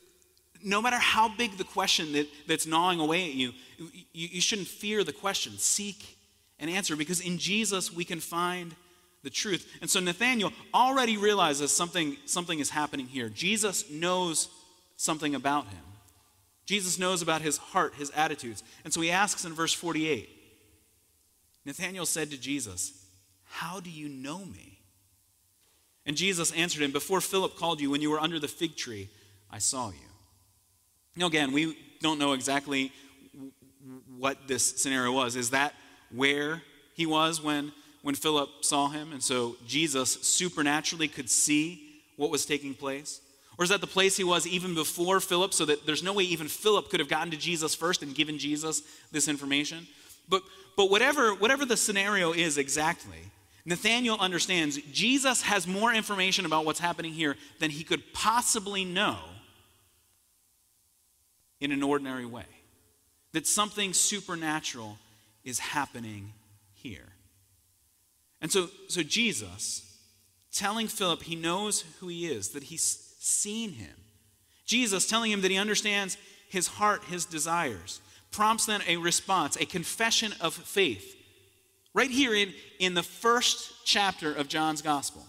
no 0.63 0.79
matter 0.79 0.97
how 0.97 1.27
big 1.27 1.57
the 1.57 1.63
question 1.63 2.13
that, 2.13 2.27
that's 2.47 2.67
gnawing 2.67 2.99
away 2.99 3.25
at 3.25 3.33
you, 3.33 3.51
you, 3.79 4.27
you 4.29 4.41
shouldn't 4.41 4.67
fear 4.67 5.03
the 5.03 5.11
question. 5.11 5.53
Seek 5.57 6.17
an 6.59 6.69
answer 6.69 6.95
because 6.95 7.19
in 7.19 7.39
Jesus 7.39 7.91
we 7.91 8.05
can 8.05 8.19
find 8.19 8.75
the 9.23 9.31
truth. 9.31 9.67
And 9.81 9.89
so 9.89 9.99
Nathanael 9.99 10.53
already 10.71 11.17
realizes 11.17 11.71
something, 11.71 12.15
something 12.25 12.59
is 12.59 12.69
happening 12.69 13.07
here. 13.07 13.27
Jesus 13.27 13.89
knows 13.89 14.49
something 14.95 15.33
about 15.33 15.65
him. 15.65 15.83
Jesus 16.67 16.99
knows 16.99 17.23
about 17.23 17.41
his 17.41 17.57
heart, 17.57 17.95
his 17.95 18.11
attitudes. 18.11 18.61
And 18.83 18.93
so 18.93 19.01
he 19.01 19.09
asks 19.09 19.45
in 19.45 19.53
verse 19.53 19.73
48 19.73 20.29
Nathanael 21.65 22.05
said 22.05 22.29
to 22.29 22.37
Jesus, 22.37 23.05
How 23.45 23.79
do 23.79 23.89
you 23.89 24.09
know 24.09 24.45
me? 24.45 24.72
And 26.05 26.17
Jesus 26.17 26.51
answered 26.51 26.83
him, 26.83 26.91
Before 26.91 27.21
Philip 27.21 27.55
called 27.55 27.79
you, 27.79 27.89
when 27.89 28.01
you 28.01 28.11
were 28.11 28.19
under 28.19 28.39
the 28.39 28.47
fig 28.47 28.75
tree, 28.75 29.09
I 29.49 29.59
saw 29.59 29.89
you. 29.89 30.09
Now, 31.15 31.27
again, 31.27 31.51
we 31.51 31.77
don't 32.01 32.19
know 32.19 32.33
exactly 32.33 32.91
what 34.17 34.47
this 34.47 34.63
scenario 34.81 35.11
was. 35.11 35.35
Is 35.35 35.51
that 35.51 35.73
where 36.11 36.61
he 36.95 37.05
was 37.05 37.41
when 37.41 37.71
when 38.03 38.15
Philip 38.15 38.49
saw 38.61 38.89
him. 38.89 39.11
And 39.11 39.23
so 39.23 39.55
Jesus 39.65 40.11
supernaturally 40.21 41.07
could 41.07 41.29
see 41.29 42.01
what 42.17 42.29
was 42.29 42.45
taking 42.45 42.75
place? 42.75 43.21
Or 43.57 43.63
is 43.63 43.69
that 43.69 43.81
the 43.81 43.87
place 43.87 44.17
he 44.17 44.23
was 44.23 44.45
even 44.45 44.75
before 44.75 45.19
Philip, 45.19 45.53
so 45.53 45.65
that 45.65 45.85
there's 45.85 46.03
no 46.03 46.13
way 46.13 46.23
even 46.23 46.47
Philip 46.47 46.89
could 46.89 46.99
have 46.99 47.09
gotten 47.09 47.31
to 47.31 47.37
Jesus 47.37 47.73
first 47.73 48.03
and 48.03 48.13
given 48.13 48.37
Jesus 48.37 48.83
this 49.11 49.27
information? 49.27 49.87
But, 50.27 50.43
but 50.75 50.91
whatever, 50.91 51.33
whatever 51.33 51.65
the 51.65 51.77
scenario 51.77 52.33
is 52.33 52.57
exactly, 52.57 53.19
Nathanael 53.65 54.17
understands 54.19 54.77
Jesus 54.91 55.43
has 55.43 55.65
more 55.65 55.93
information 55.93 56.45
about 56.45 56.65
what's 56.65 56.79
happening 56.79 57.13
here 57.13 57.37
than 57.59 57.71
he 57.71 57.83
could 57.83 58.13
possibly 58.13 58.83
know 58.83 59.19
in 61.61 61.71
an 61.71 61.81
ordinary 61.81 62.25
way. 62.25 62.45
That 63.31 63.47
something 63.47 63.93
supernatural 63.93 64.97
is 65.43 65.59
happening 65.59 66.33
here. 66.73 67.13
And 68.41 68.51
so, 68.51 68.69
so 68.89 69.01
Jesus, 69.01 69.97
telling 70.51 70.87
Philip 70.87 71.23
he 71.23 71.35
knows 71.35 71.85
who 71.99 72.09
he 72.09 72.27
is, 72.27 72.49
that 72.49 72.63
he's 72.63 73.15
seen 73.19 73.71
him. 73.71 73.95
Jesus 74.65 75.07
telling 75.07 75.31
him 75.31 75.41
that 75.41 75.51
he 75.51 75.57
understands 75.57 76.17
his 76.49 76.67
heart, 76.67 77.05
his 77.05 77.25
desires, 77.25 78.01
prompts 78.31 78.65
then 78.65 78.81
a 78.87 78.97
response, 78.97 79.55
a 79.55 79.65
confession 79.65 80.33
of 80.41 80.53
faith. 80.53 81.15
Right 81.93 82.09
here 82.09 82.33
in, 82.33 82.53
in 82.79 82.93
the 82.93 83.03
first 83.03 83.85
chapter 83.85 84.33
of 84.33 84.47
John's 84.47 84.81
gospel, 84.81 85.25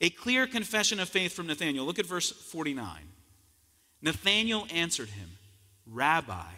a 0.00 0.10
clear 0.10 0.46
confession 0.46 1.00
of 1.00 1.08
faith 1.08 1.32
from 1.32 1.46
Nathanael. 1.46 1.84
Look 1.84 1.98
at 1.98 2.06
verse 2.06 2.30
49. 2.30 2.86
Nathanael 4.02 4.66
answered 4.74 5.08
him, 5.08 5.28
Rabbi, 5.86 6.50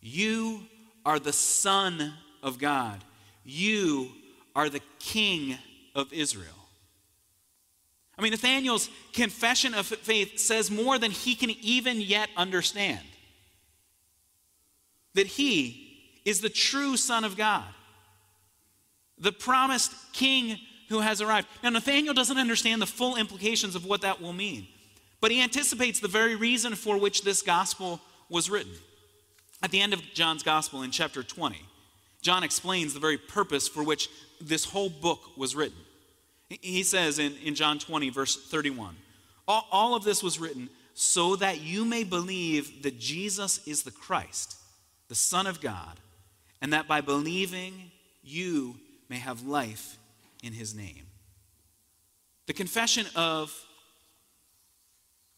you 0.00 0.62
are 1.04 1.18
the 1.18 1.32
Son 1.32 2.12
of 2.42 2.58
God. 2.58 3.02
You 3.44 4.10
are 4.54 4.68
the 4.68 4.82
King 4.98 5.58
of 5.94 6.12
Israel. 6.12 6.46
I 8.16 8.22
mean, 8.22 8.32
Nathanael's 8.32 8.90
confession 9.12 9.74
of 9.74 9.86
faith 9.86 10.38
says 10.38 10.70
more 10.70 10.98
than 10.98 11.10
he 11.10 11.34
can 11.34 11.50
even 11.62 12.00
yet 12.00 12.28
understand. 12.36 13.00
That 15.14 15.26
he 15.26 16.20
is 16.24 16.40
the 16.40 16.50
true 16.50 16.96
Son 16.96 17.24
of 17.24 17.36
God, 17.36 17.64
the 19.20 19.32
promised 19.32 19.92
King 20.12 20.58
who 20.88 21.00
has 21.00 21.20
arrived. 21.20 21.46
Now, 21.62 21.70
Nathanael 21.70 22.14
doesn't 22.14 22.38
understand 22.38 22.82
the 22.82 22.86
full 22.86 23.16
implications 23.16 23.74
of 23.74 23.84
what 23.84 24.00
that 24.00 24.20
will 24.20 24.32
mean, 24.32 24.66
but 25.20 25.30
he 25.30 25.40
anticipates 25.40 26.00
the 26.00 26.08
very 26.08 26.34
reason 26.34 26.74
for 26.74 26.98
which 26.98 27.22
this 27.22 27.42
gospel 27.42 28.00
was 28.28 28.50
written. 28.50 28.72
At 29.62 29.70
the 29.70 29.80
end 29.80 29.92
of 29.92 30.02
John's 30.14 30.42
gospel 30.42 30.82
in 30.82 30.90
chapter 30.90 31.22
20, 31.22 31.56
John 32.22 32.42
explains 32.42 32.94
the 32.94 33.00
very 33.00 33.18
purpose 33.18 33.68
for 33.68 33.84
which 33.84 34.08
this 34.40 34.64
whole 34.64 34.90
book 34.90 35.36
was 35.36 35.54
written. 35.54 35.78
He 36.48 36.82
says 36.82 37.18
in, 37.18 37.36
in 37.36 37.54
John 37.54 37.78
20, 37.78 38.10
verse 38.10 38.36
31, 38.48 38.96
all, 39.46 39.66
all 39.70 39.94
of 39.94 40.02
this 40.02 40.22
was 40.22 40.40
written 40.40 40.68
so 40.94 41.36
that 41.36 41.60
you 41.60 41.84
may 41.84 42.04
believe 42.04 42.82
that 42.82 42.98
Jesus 42.98 43.66
is 43.66 43.84
the 43.84 43.90
Christ, 43.90 44.56
the 45.08 45.14
Son 45.14 45.46
of 45.46 45.60
God, 45.60 46.00
and 46.60 46.72
that 46.72 46.88
by 46.88 47.00
believing 47.00 47.90
you 48.22 48.76
may 49.10 49.18
have 49.18 49.46
life 49.46 49.98
in 50.42 50.52
his 50.52 50.74
name. 50.74 51.06
The 52.46 52.54
confession 52.54 53.06
of, 53.14 53.54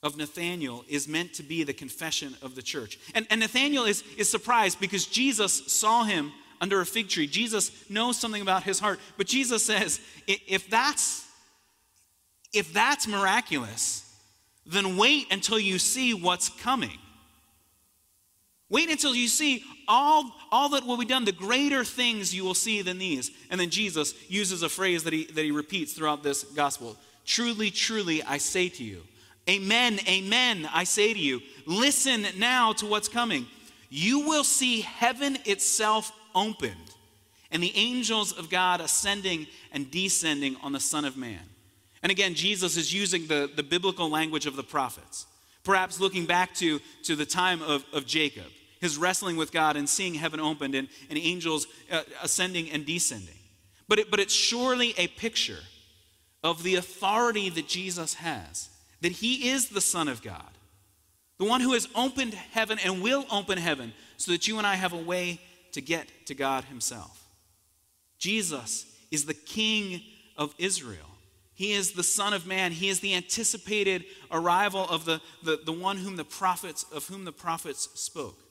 of 0.02 0.16
Nathanael 0.16 0.85
is 0.88 1.08
meant 1.08 1.35
to 1.35 1.42
be 1.42 1.64
the 1.64 1.72
confession 1.72 2.37
of 2.42 2.54
the 2.54 2.62
church. 2.62 2.98
And, 3.14 3.26
and 3.30 3.40
Nathanael 3.40 3.85
is, 3.85 4.04
is 4.16 4.30
surprised 4.30 4.78
because 4.78 5.06
Jesus 5.06 5.72
saw 5.72 6.04
him 6.04 6.32
under 6.61 6.80
a 6.80 6.87
fig 6.87 7.08
tree. 7.08 7.26
Jesus 7.26 7.72
knows 7.90 8.16
something 8.16 8.40
about 8.40 8.62
his 8.62 8.78
heart. 8.78 9.00
But 9.16 9.26
Jesus 9.26 9.64
says, 9.64 10.00
if 10.28 10.70
that's 10.70 11.26
if 12.52 12.72
that's 12.72 13.08
miraculous, 13.08 14.04
then 14.66 14.96
wait 14.98 15.26
until 15.32 15.58
you 15.58 15.78
see 15.78 16.12
what's 16.12 16.50
coming. 16.50 16.98
Wait 18.72 18.88
until 18.88 19.14
you 19.14 19.28
see 19.28 19.62
all, 19.87 20.35
all 20.50 20.70
that 20.70 20.87
will 20.87 20.96
be 20.96 21.04
done, 21.04 21.26
the 21.26 21.30
greater 21.30 21.85
things 21.85 22.35
you 22.35 22.42
will 22.42 22.54
see 22.54 22.80
than 22.80 22.96
these. 22.96 23.30
And 23.50 23.61
then 23.61 23.68
Jesus 23.68 24.14
uses 24.28 24.62
a 24.62 24.68
phrase 24.70 25.04
that 25.04 25.12
he, 25.12 25.26
that 25.26 25.44
he 25.44 25.50
repeats 25.50 25.92
throughout 25.92 26.22
this 26.22 26.42
gospel 26.42 26.96
Truly, 27.24 27.70
truly, 27.70 28.22
I 28.22 28.38
say 28.38 28.68
to 28.70 28.82
you. 28.82 29.02
Amen, 29.48 30.00
amen, 30.08 30.68
I 30.72 30.85
say 30.85 31.12
to 31.12 31.18
you. 31.18 31.40
Listen 31.66 32.24
now 32.38 32.72
to 32.74 32.87
what's 32.87 33.08
coming. 33.08 33.46
You 33.90 34.20
will 34.20 34.42
see 34.42 34.80
heaven 34.80 35.37
itself 35.44 36.11
opened 36.35 36.74
and 37.50 37.62
the 37.62 37.76
angels 37.76 38.32
of 38.32 38.48
God 38.48 38.80
ascending 38.80 39.46
and 39.70 39.90
descending 39.90 40.56
on 40.62 40.72
the 40.72 40.80
Son 40.80 41.04
of 41.04 41.16
Man. 41.18 41.40
And 42.02 42.11
again, 42.11 42.35
Jesus 42.35 42.78
is 42.78 42.92
using 42.92 43.26
the, 43.26 43.50
the 43.54 43.62
biblical 43.62 44.08
language 44.08 44.46
of 44.46 44.56
the 44.56 44.62
prophets, 44.62 45.26
perhaps 45.62 46.00
looking 46.00 46.24
back 46.24 46.54
to, 46.54 46.80
to 47.02 47.14
the 47.14 47.26
time 47.26 47.61
of, 47.62 47.85
of 47.92 48.06
Jacob, 48.06 48.46
his 48.82 48.98
wrestling 48.98 49.36
with 49.36 49.52
God 49.52 49.76
and 49.76 49.88
seeing 49.88 50.12
heaven 50.12 50.40
opened 50.40 50.74
and, 50.74 50.88
and 51.08 51.18
angels 51.18 51.66
uh, 51.90 52.02
ascending 52.22 52.68
and 52.70 52.84
descending. 52.84 53.38
But, 53.88 54.00
it, 54.00 54.10
but 54.10 54.20
it's 54.20 54.34
surely 54.34 54.92
a 54.98 55.06
picture 55.06 55.60
of 56.42 56.64
the 56.64 56.74
authority 56.74 57.48
that 57.48 57.68
Jesus 57.68 58.14
has, 58.14 58.68
that 59.00 59.12
he 59.12 59.48
is 59.50 59.68
the 59.68 59.80
Son 59.80 60.08
of 60.08 60.20
God, 60.20 60.50
the 61.38 61.44
one 61.44 61.60
who 61.60 61.72
has 61.72 61.88
opened 61.94 62.34
heaven 62.34 62.78
and 62.84 63.02
will 63.02 63.24
open 63.30 63.56
heaven 63.56 63.92
so 64.16 64.32
that 64.32 64.48
you 64.48 64.58
and 64.58 64.66
I 64.66 64.74
have 64.74 64.92
a 64.92 64.98
way 64.98 65.40
to 65.72 65.80
get 65.80 66.08
to 66.26 66.34
God 66.34 66.64
Himself. 66.64 67.24
Jesus 68.18 68.86
is 69.10 69.26
the 69.26 69.34
King 69.34 70.00
of 70.36 70.54
Israel. 70.58 70.98
He 71.54 71.72
is 71.72 71.92
the 71.92 72.02
Son 72.02 72.32
of 72.32 72.46
Man. 72.46 72.72
He 72.72 72.88
is 72.88 73.00
the 73.00 73.14
anticipated 73.14 74.04
arrival 74.30 74.88
of 74.88 75.04
the, 75.04 75.20
the, 75.44 75.60
the 75.64 75.72
one 75.72 75.98
whom 75.98 76.16
the 76.16 76.24
prophets, 76.24 76.84
of 76.92 77.06
whom 77.06 77.24
the 77.24 77.32
prophets 77.32 77.88
spoke. 77.94 78.41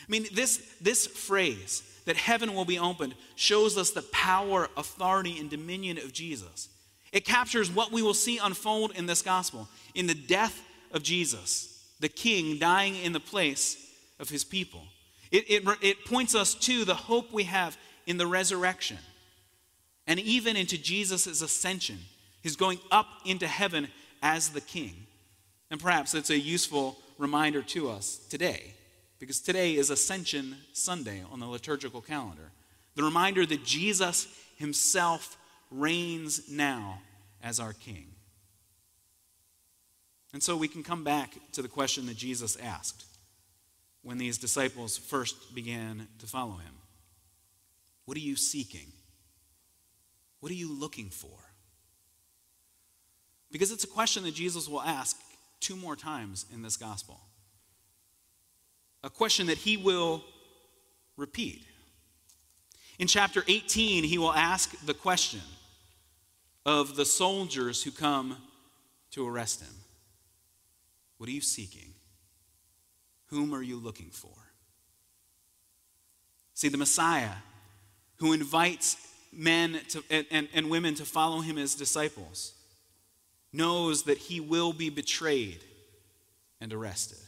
I 0.00 0.10
mean, 0.10 0.26
this, 0.32 0.58
this 0.80 1.06
phrase, 1.06 1.82
that 2.04 2.16
heaven 2.16 2.54
will 2.54 2.64
be 2.64 2.78
opened, 2.78 3.14
shows 3.34 3.78
us 3.78 3.90
the 3.90 4.02
power, 4.02 4.68
authority, 4.76 5.38
and 5.38 5.48
dominion 5.48 5.98
of 5.98 6.12
Jesus. 6.12 6.68
It 7.12 7.24
captures 7.24 7.70
what 7.70 7.92
we 7.92 8.02
will 8.02 8.14
see 8.14 8.38
unfold 8.38 8.92
in 8.96 9.06
this 9.06 9.22
gospel 9.22 9.68
in 9.94 10.06
the 10.06 10.14
death 10.14 10.60
of 10.92 11.02
Jesus, 11.02 11.86
the 12.00 12.08
King 12.08 12.58
dying 12.58 12.96
in 12.96 13.12
the 13.12 13.20
place 13.20 13.90
of 14.18 14.28
his 14.28 14.44
people. 14.44 14.82
It, 15.30 15.44
it, 15.48 15.78
it 15.80 16.04
points 16.04 16.34
us 16.34 16.54
to 16.54 16.84
the 16.84 16.94
hope 16.94 17.32
we 17.32 17.44
have 17.44 17.76
in 18.06 18.18
the 18.18 18.26
resurrection 18.26 18.98
and 20.06 20.20
even 20.20 20.56
into 20.56 20.76
Jesus' 20.76 21.40
ascension, 21.40 21.98
his 22.42 22.56
going 22.56 22.78
up 22.90 23.06
into 23.24 23.46
heaven 23.46 23.88
as 24.22 24.50
the 24.50 24.60
king. 24.60 25.06
And 25.70 25.80
perhaps 25.80 26.14
it's 26.14 26.30
a 26.30 26.38
useful 26.38 26.98
reminder 27.18 27.62
to 27.62 27.90
us 27.90 28.18
today, 28.28 28.74
because 29.24 29.40
today 29.40 29.74
is 29.76 29.88
Ascension 29.88 30.54
Sunday 30.74 31.22
on 31.32 31.40
the 31.40 31.46
liturgical 31.46 32.02
calendar. 32.02 32.52
The 32.94 33.02
reminder 33.02 33.46
that 33.46 33.64
Jesus 33.64 34.28
himself 34.58 35.38
reigns 35.70 36.50
now 36.50 37.00
as 37.42 37.58
our 37.58 37.72
king. 37.72 38.08
And 40.34 40.42
so 40.42 40.58
we 40.58 40.68
can 40.68 40.82
come 40.82 41.04
back 41.04 41.38
to 41.52 41.62
the 41.62 41.68
question 41.68 42.04
that 42.04 42.18
Jesus 42.18 42.56
asked 42.56 43.06
when 44.02 44.18
these 44.18 44.36
disciples 44.36 44.98
first 44.98 45.54
began 45.54 46.06
to 46.18 46.26
follow 46.26 46.56
him? 46.56 46.74
What 48.04 48.18
are 48.18 48.20
you 48.20 48.36
seeking? 48.36 48.92
What 50.40 50.52
are 50.52 50.54
you 50.54 50.70
looking 50.70 51.08
for? 51.08 51.38
Because 53.50 53.72
it's 53.72 53.84
a 53.84 53.88
question 53.88 54.22
that 54.24 54.34
Jesus 54.34 54.68
will 54.68 54.82
ask 54.82 55.18
two 55.60 55.76
more 55.76 55.96
times 55.96 56.44
in 56.52 56.60
this 56.60 56.76
gospel. 56.76 57.20
A 59.04 59.10
question 59.10 59.48
that 59.48 59.58
he 59.58 59.76
will 59.76 60.24
repeat. 61.18 61.62
In 62.98 63.06
chapter 63.06 63.44
18, 63.46 64.02
he 64.02 64.16
will 64.16 64.32
ask 64.32 64.74
the 64.86 64.94
question 64.94 65.42
of 66.64 66.96
the 66.96 67.04
soldiers 67.04 67.82
who 67.82 67.90
come 67.90 68.38
to 69.10 69.28
arrest 69.28 69.60
him 69.60 69.74
What 71.18 71.28
are 71.28 71.32
you 71.32 71.42
seeking? 71.42 71.92
Whom 73.26 73.54
are 73.54 73.62
you 73.62 73.76
looking 73.76 74.08
for? 74.10 74.34
See, 76.54 76.68
the 76.68 76.78
Messiah 76.78 77.34
who 78.16 78.32
invites 78.32 78.96
men 79.32 79.80
to, 79.90 80.02
and, 80.08 80.24
and, 80.30 80.48
and 80.54 80.70
women 80.70 80.94
to 80.94 81.04
follow 81.04 81.40
him 81.40 81.58
as 81.58 81.74
disciples 81.74 82.54
knows 83.52 84.04
that 84.04 84.16
he 84.16 84.40
will 84.40 84.72
be 84.72 84.88
betrayed 84.88 85.62
and 86.58 86.72
arrested. 86.72 87.18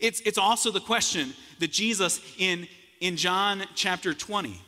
It's, 0.00 0.20
it's 0.20 0.38
also 0.38 0.70
the 0.70 0.80
question 0.80 1.34
that 1.58 1.72
Jesus 1.72 2.20
in, 2.38 2.68
in 3.00 3.16
John 3.16 3.64
chapter 3.74 4.14
20 4.14 4.60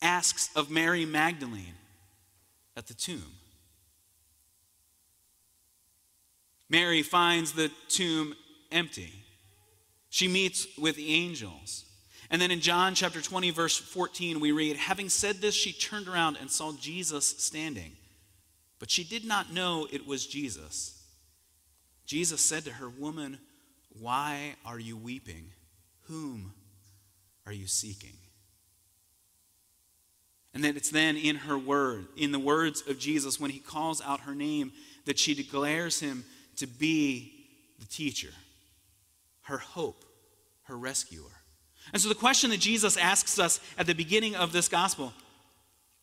asks 0.00 0.50
of 0.56 0.70
Mary 0.70 1.04
Magdalene 1.04 1.74
at 2.76 2.86
the 2.86 2.94
tomb. 2.94 3.22
Mary 6.68 7.02
finds 7.02 7.52
the 7.52 7.70
tomb 7.88 8.34
empty. 8.70 9.12
She 10.08 10.26
meets 10.26 10.66
with 10.78 10.96
the 10.96 11.12
angels. 11.12 11.84
And 12.30 12.40
then 12.40 12.50
in 12.50 12.60
John 12.60 12.94
chapter 12.94 13.20
20, 13.20 13.50
verse 13.50 13.76
14, 13.76 14.40
we 14.40 14.52
read, 14.52 14.76
Having 14.76 15.10
said 15.10 15.36
this, 15.36 15.54
she 15.54 15.72
turned 15.72 16.08
around 16.08 16.38
and 16.40 16.50
saw 16.50 16.72
Jesus 16.72 17.26
standing, 17.26 17.92
but 18.78 18.90
she 18.90 19.04
did 19.04 19.26
not 19.26 19.52
know 19.52 19.86
it 19.92 20.06
was 20.06 20.26
Jesus. 20.26 20.98
Jesus 22.06 22.40
said 22.40 22.64
to 22.64 22.72
her, 22.72 22.88
Woman, 22.88 23.38
why 23.98 24.54
are 24.64 24.78
you 24.78 24.96
weeping? 24.96 25.50
Whom 26.02 26.52
are 27.46 27.52
you 27.52 27.66
seeking? 27.66 28.16
And 30.54 30.64
that 30.64 30.76
it's 30.76 30.90
then 30.90 31.16
in 31.16 31.36
her 31.36 31.56
word, 31.56 32.06
in 32.16 32.32
the 32.32 32.38
words 32.38 32.82
of 32.86 32.98
Jesus, 32.98 33.40
when 33.40 33.50
he 33.50 33.58
calls 33.58 34.02
out 34.02 34.20
her 34.20 34.34
name, 34.34 34.72
that 35.06 35.18
she 35.18 35.34
declares 35.34 36.00
him 36.00 36.24
to 36.56 36.66
be 36.66 37.32
the 37.78 37.86
teacher, 37.86 38.28
her 39.42 39.58
hope, 39.58 40.04
her 40.64 40.76
rescuer. 40.76 41.30
And 41.92 42.00
so 42.00 42.08
the 42.08 42.14
question 42.14 42.50
that 42.50 42.60
Jesus 42.60 42.96
asks 42.96 43.38
us 43.38 43.60
at 43.78 43.86
the 43.86 43.94
beginning 43.94 44.36
of 44.36 44.52
this 44.52 44.68
gospel 44.68 45.12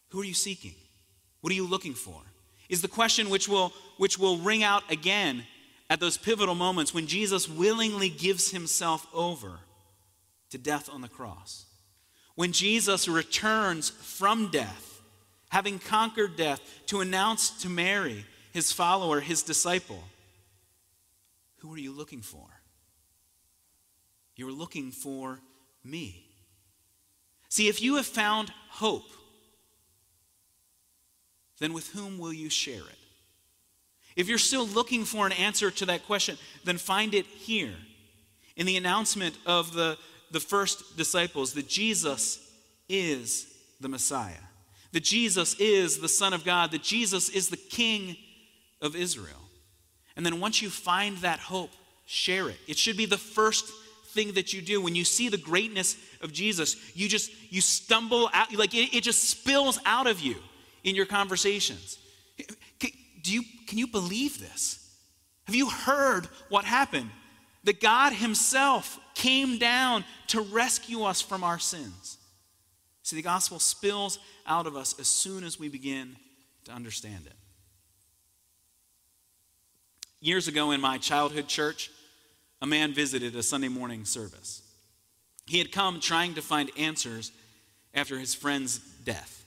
who 0.09 0.21
are 0.21 0.25
you 0.25 0.33
seeking? 0.33 0.73
What 1.41 1.51
are 1.51 1.55
you 1.55 1.67
looking 1.67 1.93
for? 1.93 2.19
Is 2.67 2.81
the 2.81 2.87
question 2.87 3.29
which 3.29 3.47
will, 3.47 3.73
which 3.97 4.17
will 4.17 4.39
ring 4.39 4.63
out 4.63 4.83
again 4.91 5.45
at 5.89 5.99
those 5.99 6.17
pivotal 6.17 6.55
moments 6.55 6.93
when 6.93 7.07
Jesus 7.07 7.49
willingly 7.49 8.09
gives 8.09 8.51
himself 8.51 9.07
over 9.13 9.59
to 10.51 10.57
death 10.57 10.89
on 10.91 11.01
the 11.01 11.07
cross. 11.07 11.65
When 12.35 12.51
Jesus 12.51 13.07
returns 13.07 13.89
from 13.89 14.49
death, 14.51 15.01
having 15.49 15.79
conquered 15.79 16.35
death, 16.35 16.61
to 16.87 17.01
announce 17.01 17.49
to 17.61 17.69
Mary, 17.69 18.25
his 18.51 18.71
follower, 18.71 19.19
his 19.19 19.43
disciple, 19.43 20.03
Who 21.57 21.73
are 21.73 21.79
you 21.79 21.91
looking 21.91 22.21
for? 22.21 22.45
You're 24.35 24.51
looking 24.51 24.91
for 24.91 25.39
me. 25.83 26.25
See, 27.49 27.67
if 27.67 27.81
you 27.81 27.95
have 27.95 28.05
found 28.05 28.53
hope, 28.69 29.09
then 31.59 31.73
with 31.73 31.89
whom 31.89 32.19
will 32.19 32.31
you 32.31 32.49
share 32.49 32.75
it? 32.75 32.98
If 34.19 34.27
you're 34.27 34.37
still 34.37 34.67
looking 34.67 35.05
for 35.05 35.25
an 35.25 35.31
answer 35.31 35.71
to 35.71 35.85
that 35.85 36.05
question, 36.05 36.37
then 36.65 36.77
find 36.77 37.13
it 37.13 37.25
here 37.25 37.73
in 38.57 38.65
the 38.65 38.75
announcement 38.75 39.37
of 39.45 39.71
the, 39.71 39.97
the 40.29 40.41
first 40.41 40.97
disciples 40.97 41.53
that 41.53 41.69
Jesus 41.69 42.45
is 42.89 43.47
the 43.79 43.87
Messiah, 43.87 44.43
that 44.91 45.05
Jesus 45.05 45.55
is 45.57 45.99
the 45.99 46.09
Son 46.09 46.33
of 46.33 46.43
God, 46.43 46.71
that 46.71 46.83
Jesus 46.83 47.29
is 47.29 47.47
the 47.47 47.55
King 47.55 48.17
of 48.81 48.93
Israel. 48.93 49.39
And 50.17 50.25
then 50.25 50.41
once 50.41 50.61
you 50.61 50.69
find 50.69 51.15
that 51.19 51.39
hope, 51.39 51.71
share 52.05 52.49
it. 52.49 52.57
It 52.67 52.77
should 52.77 52.97
be 52.97 53.05
the 53.05 53.17
first 53.17 53.71
thing 54.07 54.33
that 54.33 54.51
you 54.51 54.61
do 54.61 54.81
when 54.81 54.95
you 54.95 55.05
see 55.05 55.29
the 55.29 55.37
greatness 55.37 55.95
of 56.19 56.33
Jesus. 56.33 56.75
You 56.93 57.07
just 57.07 57.31
you 57.49 57.61
stumble 57.61 58.29
out 58.33 58.53
like 58.53 58.73
it, 58.73 58.93
it 58.93 59.01
just 59.01 59.29
spills 59.29 59.79
out 59.85 60.07
of 60.07 60.19
you 60.19 60.35
in 60.83 60.93
your 60.93 61.05
conversations. 61.05 61.97
Do 63.29 63.35
you, 63.35 63.43
can 63.67 63.77
you 63.77 63.85
believe 63.85 64.39
this? 64.39 64.91
Have 65.43 65.53
you 65.53 65.69
heard 65.69 66.27
what 66.49 66.65
happened? 66.65 67.11
That 67.63 67.79
God 67.79 68.11
Himself 68.11 68.99
came 69.13 69.59
down 69.59 70.03
to 70.29 70.41
rescue 70.41 71.03
us 71.03 71.21
from 71.21 71.43
our 71.43 71.59
sins. 71.59 72.17
See, 73.03 73.15
the 73.15 73.21
gospel 73.21 73.59
spills 73.59 74.17
out 74.47 74.65
of 74.65 74.75
us 74.75 74.99
as 74.99 75.07
soon 75.07 75.43
as 75.43 75.59
we 75.59 75.69
begin 75.69 76.15
to 76.65 76.71
understand 76.71 77.27
it. 77.27 77.35
Years 80.19 80.47
ago 80.47 80.71
in 80.71 80.81
my 80.81 80.97
childhood 80.97 81.47
church, 81.47 81.91
a 82.63 82.65
man 82.65 82.95
visited 82.95 83.35
a 83.35 83.43
Sunday 83.43 83.67
morning 83.67 84.05
service. 84.05 84.63
He 85.45 85.59
had 85.59 85.71
come 85.71 85.99
trying 85.99 86.33
to 86.33 86.41
find 86.41 86.71
answers 86.79 87.31
after 87.93 88.17
his 88.17 88.33
friend's 88.33 88.79
death. 88.79 89.45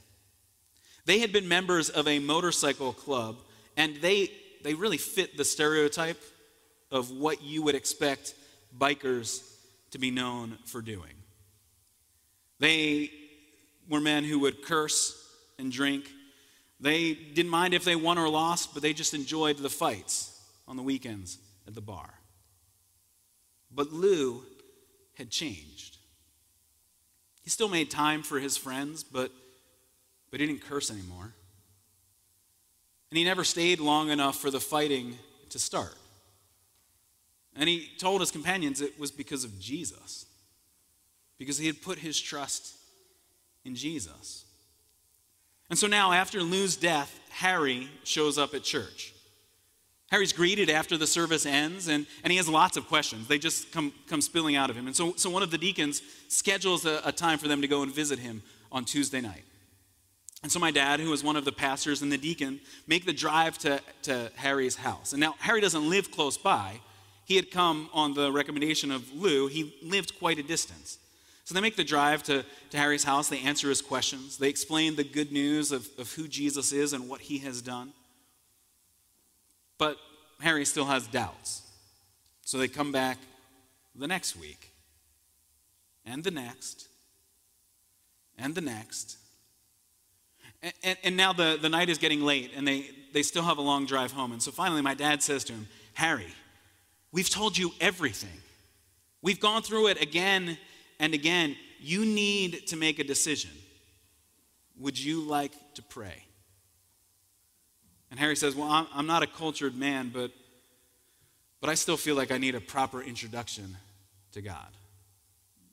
They 1.05 1.19
had 1.19 1.33
been 1.33 1.49
members 1.49 1.91
of 1.91 2.07
a 2.07 2.21
motorcycle 2.21 2.93
club, 2.93 3.39
and 3.77 3.97
they, 3.97 4.31
they 4.63 4.75
really 4.75 4.99
fit 4.99 5.37
the 5.37 5.45
stereotype 5.45 6.21
of 6.91 7.11
what 7.11 7.43
you 7.43 7.63
would 7.63 7.75
expect 7.75 8.35
bikers 8.79 9.43
to 9.91 9.99
be 9.99 10.11
known 10.11 10.59
for 10.65 10.83
doing. 10.83 11.15
They 12.59 13.11
were 13.89 14.01
men 14.01 14.25
who 14.25 14.39
would 14.41 14.63
curse 14.63 15.19
and 15.59 15.73
drink. 15.73 16.09
They 16.81 17.15
didn't 17.15 17.51
mind 17.51 17.75
if 17.75 17.85
they 17.85 17.97
won 17.97 18.19
or 18.19 18.29
lost, 18.29 18.75
but 18.75 18.83
they 18.83 18.93
just 18.93 19.15
enjoyed 19.15 19.59
the 19.59 19.71
fights 19.71 20.41
on 20.69 20.77
the 20.77 20.83
weekends 20.83 21.39
at 21.67 21.75
the 21.75 21.81
bar. 21.81 22.15
But 23.75 23.93
Lou 23.93 24.43
had 25.15 25.31
changed. 25.31 25.99
He 27.43 27.51
still 27.51 27.69
made 27.69 27.91
time 27.91 28.23
for 28.23 28.39
his 28.39 28.57
friends, 28.57 29.03
but 29.03 29.33
but 30.33 30.41
he 30.41 30.47
didn't 30.47 30.63
curse 30.63 30.91
anymore. 30.91 31.35
And 33.13 33.19
he 33.19 33.25
never 33.25 33.45
stayed 33.45 33.79
long 33.79 34.09
enough 34.09 34.41
for 34.41 34.51
the 34.51 34.59
fighting 34.59 35.19
to 35.51 35.59
start. 35.59 35.95
And 37.55 37.69
he 37.69 37.91
told 37.99 38.23
his 38.23 38.31
companions 38.31 38.81
it 38.81 38.99
was 38.99 39.11
because 39.11 39.45
of 39.45 39.61
Jesus, 39.61 40.25
because 41.37 41.59
he 41.59 41.67
had 41.67 41.83
put 41.83 41.99
his 41.99 42.19
trust 42.19 42.75
in 43.67 43.75
Jesus. 43.75 44.47
And 45.69 45.79
so 45.79 45.87
now, 45.87 46.13
after 46.13 46.41
Lou's 46.41 46.75
death, 46.75 47.21
Harry 47.33 47.91
shows 48.03 48.39
up 48.39 48.55
at 48.55 48.63
church. 48.63 49.13
Harry's 50.11 50.33
greeted 50.33 50.71
after 50.71 50.97
the 50.97 51.07
service 51.07 51.45
ends, 51.45 51.89
and, 51.89 52.07
and 52.25 52.31
he 52.31 52.39
has 52.39 52.49
lots 52.49 52.79
of 52.79 52.89
questions. 52.89 53.29
They 53.29 53.39
just 53.39 53.73
come, 53.73 53.93
come 54.07 54.23
spilling 54.23 54.57
out 54.57 54.71
of 54.71 54.77
him. 54.77 54.87
And 54.87 54.97
so, 54.97 55.13
so 55.17 55.29
one 55.29 55.43
of 55.43 55.51
the 55.51 55.59
deacons 55.59 56.01
schedules 56.29 56.87
a, 56.87 57.03
a 57.05 57.13
time 57.13 57.37
for 57.37 57.47
them 57.47 57.61
to 57.61 57.69
go 57.69 57.83
and 57.83 57.95
visit 57.95 58.19
him 58.19 58.43
on 58.71 58.87
Tuesday 58.87 59.21
night. 59.21 59.45
And 60.43 60.51
so 60.51 60.59
my 60.59 60.73
dad, 60.73 60.99
who 60.99 61.11
was 61.11 61.23
one 61.23 61.37
of 61.37 61.45
the 61.45 61.53
pastors 61.53 62.03
and 62.03 62.11
the 62.11 62.19
deacon, 62.19 62.61
make 62.87 63.07
the 63.07 63.13
drive 63.13 63.59
to, 63.59 63.81
to 64.03 64.31
Harry's 64.37 64.77
house. 64.77 65.13
And 65.13 65.21
now 65.21 65.37
Harry 65.39 65.61
doesn't 65.61 65.89
live 65.89 66.11
close 66.11 66.37
by. 66.37 66.81
He 67.25 67.37
had 67.37 67.51
come 67.51 67.89
on 67.93 68.15
the 68.15 68.33
recommendation 68.33 68.91
of 68.91 69.13
Lou. 69.15 69.47
He 69.47 69.75
lived 69.83 70.19
quite 70.19 70.39
a 70.39 70.43
distance. 70.43 70.99
So 71.45 71.55
they 71.55 71.61
make 71.61 71.77
the 71.77 71.85
drive 71.85 72.23
to, 72.25 72.45
to 72.71 72.77
Harry's 72.77 73.05
house. 73.05 73.29
They 73.29 73.39
answer 73.41 73.69
his 73.69 73.83
questions. 73.83 74.37
They 74.37 74.49
explain 74.49 74.97
the 74.97 75.05
good 75.05 75.31
news 75.31 75.71
of, 75.71 75.89
of 75.99 76.13
who 76.13 76.27
Jesus 76.27 76.73
is 76.73 76.93
and 76.93 77.09
what 77.09 77.21
he 77.21 77.39
has 77.39 77.63
done. 77.63 77.93
But 79.79 79.97
Harry 80.41 80.65
still 80.65 80.87
has 80.87 81.07
doubts. 81.07 81.63
So 82.45 82.59
they 82.59 82.69
come 82.69 82.91
back 82.91 83.19
the 83.95 84.07
next 84.07 84.37
week, 84.37 84.73
and 86.05 86.25
the 86.25 86.31
next, 86.31 86.89
and 88.39 88.55
the 88.55 88.61
next. 88.61 89.19
And, 90.63 90.97
and, 91.03 91.17
now 91.17 91.33
the, 91.33 91.59
the 91.61 91.69
night 91.69 91.89
is 91.89 91.99
getting 91.99 92.23
late, 92.23 92.53
and 92.55 92.67
they, 92.67 92.87
they 93.13 93.23
still 93.23 93.43
have 93.43 93.59
a 93.59 93.63
long 93.63 93.85
drive 93.85 94.13
home. 94.13 94.31
And 94.33 94.41
so 94.41 94.53
finally, 94.53 94.81
my 94.81 94.95
dad 94.95 95.23
says 95.23 95.43
to 95.45 95.53
him, 95.53 95.67
Harry, 95.95 96.33
we've 97.11 97.29
told 97.29 97.59
you 97.59 97.73
everything. 97.81 98.41
We've 99.23 99.41
gone 99.41 99.63
through 99.63 99.89
it 99.89 100.01
again 100.01 100.57
and 101.01 101.15
again. 101.15 101.57
You 101.81 102.05
need 102.05 102.69
to 102.69 102.77
make 102.77 103.01
a 103.01 103.05
decision. 103.05 103.51
Would 104.79 104.99
you 104.99 105.23
like 105.23 105.53
to 105.75 105.83
pray? 105.83 106.25
And 108.11 108.21
Harry 108.21 108.37
says, 108.37 108.55
Well, 108.55 108.71
I'm, 108.71 108.87
I'm 108.95 109.07
not 109.07 109.23
a 109.23 109.27
cultured 109.27 109.77
man, 109.77 110.11
but, 110.13 110.31
but 111.61 111.71
I 111.71 111.75
still 111.75 111.97
feel 111.97 112.15
like 112.15 112.31
I 112.31 112.39
need 112.39 112.55
a 112.55 112.61
proper 112.61 113.03
introduction 113.03 113.77
to 114.33 114.43
God. 114.43 114.69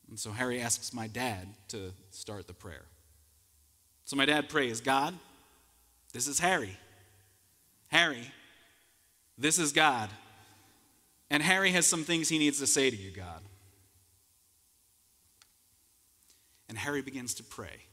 And 0.10 0.20
so 0.20 0.32
Harry 0.32 0.62
asks 0.62 0.94
my 0.94 1.08
dad 1.08 1.48
to 1.70 1.92
start 2.12 2.48
the 2.48 2.54
prayer. 2.54 2.86
So 4.10 4.16
my 4.16 4.26
dad 4.26 4.50
prays, 4.50 4.82
God, 4.82 5.14
this 6.14 6.26
is 6.26 6.40
Harry. 6.40 6.76
Harry, 7.90 8.32
this 9.38 9.60
is 9.60 9.72
God. 9.72 10.10
And 11.30 11.44
Harry 11.44 11.70
has 11.74 11.86
some 11.86 12.04
things 12.04 12.28
he 12.28 12.40
needs 12.40 12.58
to 12.58 12.66
say 12.66 12.90
to 12.90 12.96
you, 12.96 13.12
God. 13.12 13.44
And 16.70 16.76
Harry 16.76 17.04
begins 17.04 17.36
to 17.36 17.44
pray. 17.44 17.84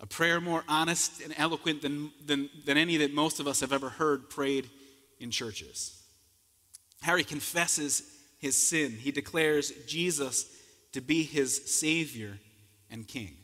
A 0.00 0.06
prayer 0.06 0.42
more 0.42 0.62
honest 0.68 1.22
and 1.22 1.32
eloquent 1.38 1.80
than, 1.80 2.10
than, 2.22 2.50
than 2.66 2.76
any 2.76 2.98
that 2.98 3.14
most 3.14 3.40
of 3.40 3.46
us 3.46 3.60
have 3.60 3.72
ever 3.72 3.88
heard 3.88 4.28
prayed 4.28 4.68
in 5.20 5.30
churches. 5.30 6.02
Harry 7.00 7.24
confesses 7.24 8.02
his 8.36 8.58
sin. 8.58 8.90
He 8.90 9.10
declares 9.10 9.72
Jesus 9.86 10.54
to 10.92 11.00
be 11.00 11.22
his 11.22 11.78
Savior 11.80 12.38
and 12.90 13.08
King. 13.08 13.38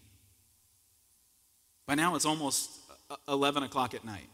By 1.86 1.94
now 1.94 2.14
it's 2.14 2.24
almost 2.24 2.70
uh, 3.10 3.16
11 3.28 3.62
o'clock 3.64 3.94
at 3.94 4.04
night. 4.04 4.28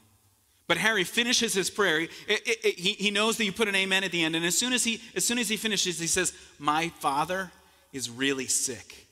But 0.67 0.77
Harry 0.77 1.05
finishes 1.05 1.55
his 1.55 1.71
prayer. 1.71 2.01
It, 2.01 2.11
it, 2.29 2.65
it, 2.65 2.79
he, 2.79 2.93
he 2.93 3.11
knows 3.11 3.39
that 3.39 3.45
you 3.47 3.53
put 3.53 3.69
an 3.69 3.75
amen 3.75 4.05
at 4.05 4.13
the 4.13 4.23
end. 4.23 4.37
And 4.37 4.45
as 4.45 4.57
soon 4.57 4.75
as, 4.75 4.85
he, 4.85 5.01
as 5.17 5.25
soon 5.25 5.39
as 5.39 5.49
he 5.49 5.57
finishes, 5.57 5.99
he 5.99 6.07
says, 6.07 6.35
My 6.59 6.91
father 7.01 7.51
is 7.93 8.11
really 8.11 8.47
sick. 8.47 9.07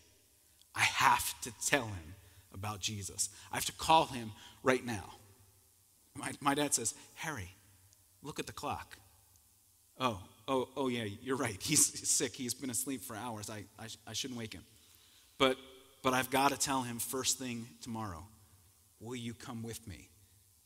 I 0.75 0.83
have 0.83 1.41
to 1.41 1.53
tell 1.67 1.87
him 1.87 2.15
about 2.53 2.81
Jesus. 2.81 3.31
I 3.51 3.57
have 3.57 3.65
to 3.65 3.73
call 3.73 4.05
him 4.07 4.33
right 4.63 4.85
now. 4.85 5.15
My, 6.15 6.33
my 6.41 6.55
dad 6.55 6.75
says, 6.75 6.95
Harry, 7.15 7.55
look 8.23 8.39
at 8.39 8.47
the 8.47 8.53
clock. 8.53 8.99
Oh, 9.99 10.21
oh, 10.47 10.69
oh, 10.77 10.89
yeah, 10.89 11.05
you're 11.23 11.37
right. 11.37 11.57
He's 11.63 12.07
sick. 12.07 12.35
He's 12.35 12.53
been 12.53 12.71
asleep 12.71 13.03
for 13.03 13.17
hours. 13.17 13.49
I, 13.49 13.65
I, 13.79 13.87
I 14.07 14.13
shouldn't 14.13 14.39
wake 14.39 14.53
him. 14.53 14.63
But 15.39 15.57
but 16.03 16.15
I've 16.15 16.31
got 16.31 16.53
to 16.53 16.59
tell 16.59 16.83
him 16.83 16.99
first 16.99 17.39
thing 17.39 17.67
tomorrow. 17.81 18.25
Will 19.01 19.17
you 19.17 19.35
come 19.35 19.63
with 19.63 19.87
me 19.87 20.09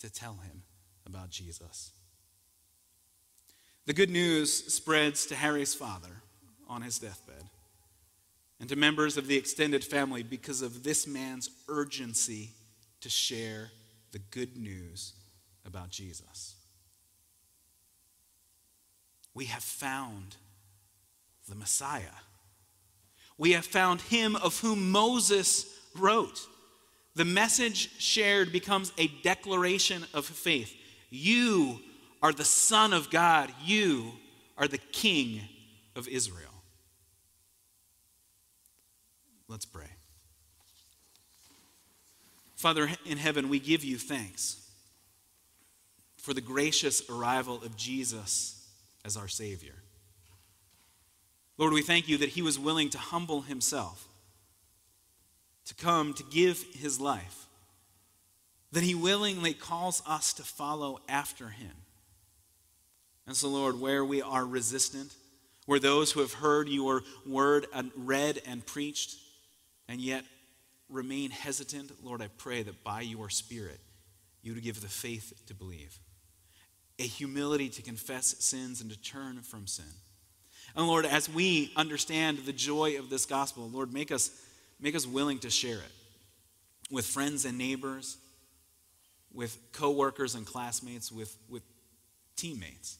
to 0.00 0.10
tell 0.10 0.34
him 0.34 0.62
about 1.06 1.30
Jesus. 1.30 1.92
The 3.86 3.92
good 3.92 4.10
news 4.10 4.72
spreads 4.72 5.26
to 5.26 5.34
Harry's 5.34 5.74
father 5.74 6.22
on 6.68 6.82
his 6.82 6.98
deathbed 6.98 7.44
and 8.58 8.68
to 8.68 8.76
members 8.76 9.16
of 9.16 9.26
the 9.26 9.36
extended 9.36 9.84
family 9.84 10.22
because 10.22 10.62
of 10.62 10.82
this 10.82 11.06
man's 11.06 11.50
urgency 11.68 12.50
to 13.00 13.08
share 13.08 13.70
the 14.12 14.18
good 14.18 14.56
news 14.56 15.14
about 15.66 15.90
Jesus. 15.90 16.54
We 19.34 19.46
have 19.46 19.62
found 19.62 20.36
the 21.48 21.54
Messiah. 21.54 22.02
We 23.40 23.52
have 23.52 23.64
found 23.64 24.02
him 24.02 24.36
of 24.36 24.60
whom 24.60 24.90
Moses 24.90 25.64
wrote. 25.96 26.46
The 27.14 27.24
message 27.24 27.98
shared 27.98 28.52
becomes 28.52 28.92
a 28.98 29.06
declaration 29.22 30.04
of 30.12 30.26
faith. 30.26 30.76
You 31.08 31.80
are 32.22 32.34
the 32.34 32.44
Son 32.44 32.92
of 32.92 33.08
God, 33.08 33.50
you 33.64 34.12
are 34.58 34.68
the 34.68 34.76
King 34.76 35.40
of 35.96 36.06
Israel. 36.06 36.52
Let's 39.48 39.64
pray. 39.64 39.88
Father 42.56 42.90
in 43.06 43.16
heaven, 43.16 43.48
we 43.48 43.58
give 43.58 43.82
you 43.82 43.96
thanks 43.96 44.70
for 46.18 46.34
the 46.34 46.42
gracious 46.42 47.08
arrival 47.08 47.56
of 47.62 47.74
Jesus 47.74 48.68
as 49.02 49.16
our 49.16 49.28
Savior. 49.28 49.76
Lord, 51.60 51.74
we 51.74 51.82
thank 51.82 52.08
you 52.08 52.16
that 52.16 52.30
he 52.30 52.40
was 52.40 52.58
willing 52.58 52.88
to 52.88 52.96
humble 52.98 53.42
himself, 53.42 54.08
to 55.66 55.74
come, 55.74 56.14
to 56.14 56.24
give 56.30 56.64
his 56.72 56.98
life, 56.98 57.48
that 58.72 58.82
he 58.82 58.94
willingly 58.94 59.52
calls 59.52 60.02
us 60.06 60.32
to 60.32 60.42
follow 60.42 61.00
after 61.06 61.50
him. 61.50 61.72
And 63.26 63.36
so, 63.36 63.50
Lord, 63.50 63.78
where 63.78 64.02
we 64.02 64.22
are 64.22 64.46
resistant, 64.46 65.12
where 65.66 65.78
those 65.78 66.10
who 66.10 66.20
have 66.20 66.32
heard 66.32 66.70
your 66.70 67.02
word 67.26 67.66
and 67.74 67.90
read 67.94 68.40
and 68.46 68.64
preached, 68.64 69.16
and 69.86 70.00
yet 70.00 70.24
remain 70.88 71.30
hesitant, 71.30 71.92
Lord, 72.02 72.22
I 72.22 72.28
pray 72.38 72.62
that 72.62 72.82
by 72.82 73.02
your 73.02 73.28
Spirit, 73.28 73.80
you 74.40 74.54
would 74.54 74.62
give 74.62 74.80
the 74.80 74.88
faith 74.88 75.42
to 75.48 75.54
believe, 75.54 75.98
a 76.98 77.02
humility 77.02 77.68
to 77.68 77.82
confess 77.82 78.34
sins 78.38 78.80
and 78.80 78.90
to 78.90 78.98
turn 78.98 79.42
from 79.42 79.66
sin. 79.66 79.84
And 80.76 80.86
Lord, 80.86 81.06
as 81.06 81.28
we 81.28 81.72
understand 81.76 82.38
the 82.38 82.52
joy 82.52 82.98
of 82.98 83.10
this 83.10 83.26
gospel, 83.26 83.68
Lord, 83.68 83.92
make 83.92 84.12
us, 84.12 84.30
make 84.80 84.94
us 84.94 85.06
willing 85.06 85.38
to 85.40 85.50
share 85.50 85.78
it 85.78 85.92
with 86.90 87.06
friends 87.06 87.44
and 87.44 87.58
neighbors, 87.58 88.18
with 89.32 89.58
coworkers 89.72 90.34
and 90.34 90.46
classmates, 90.46 91.10
with, 91.10 91.36
with 91.48 91.62
teammates. 92.36 92.98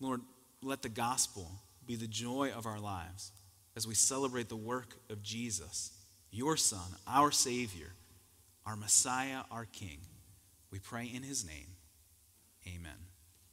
Lord, 0.00 0.20
let 0.62 0.82
the 0.82 0.88
gospel 0.88 1.50
be 1.86 1.96
the 1.96 2.06
joy 2.06 2.52
of 2.56 2.66
our 2.66 2.78
lives 2.78 3.32
as 3.76 3.86
we 3.86 3.94
celebrate 3.94 4.48
the 4.48 4.56
work 4.56 4.94
of 5.08 5.22
Jesus 5.22 5.92
your 6.32 6.56
Son, 6.56 6.78
our 7.08 7.32
Savior, 7.32 7.92
our 8.64 8.76
Messiah, 8.76 9.40
our 9.50 9.64
King. 9.64 9.98
We 10.70 10.78
pray 10.78 11.10
in 11.12 11.24
his 11.24 11.44
name. 11.44 11.66
Amen. 12.68 13.09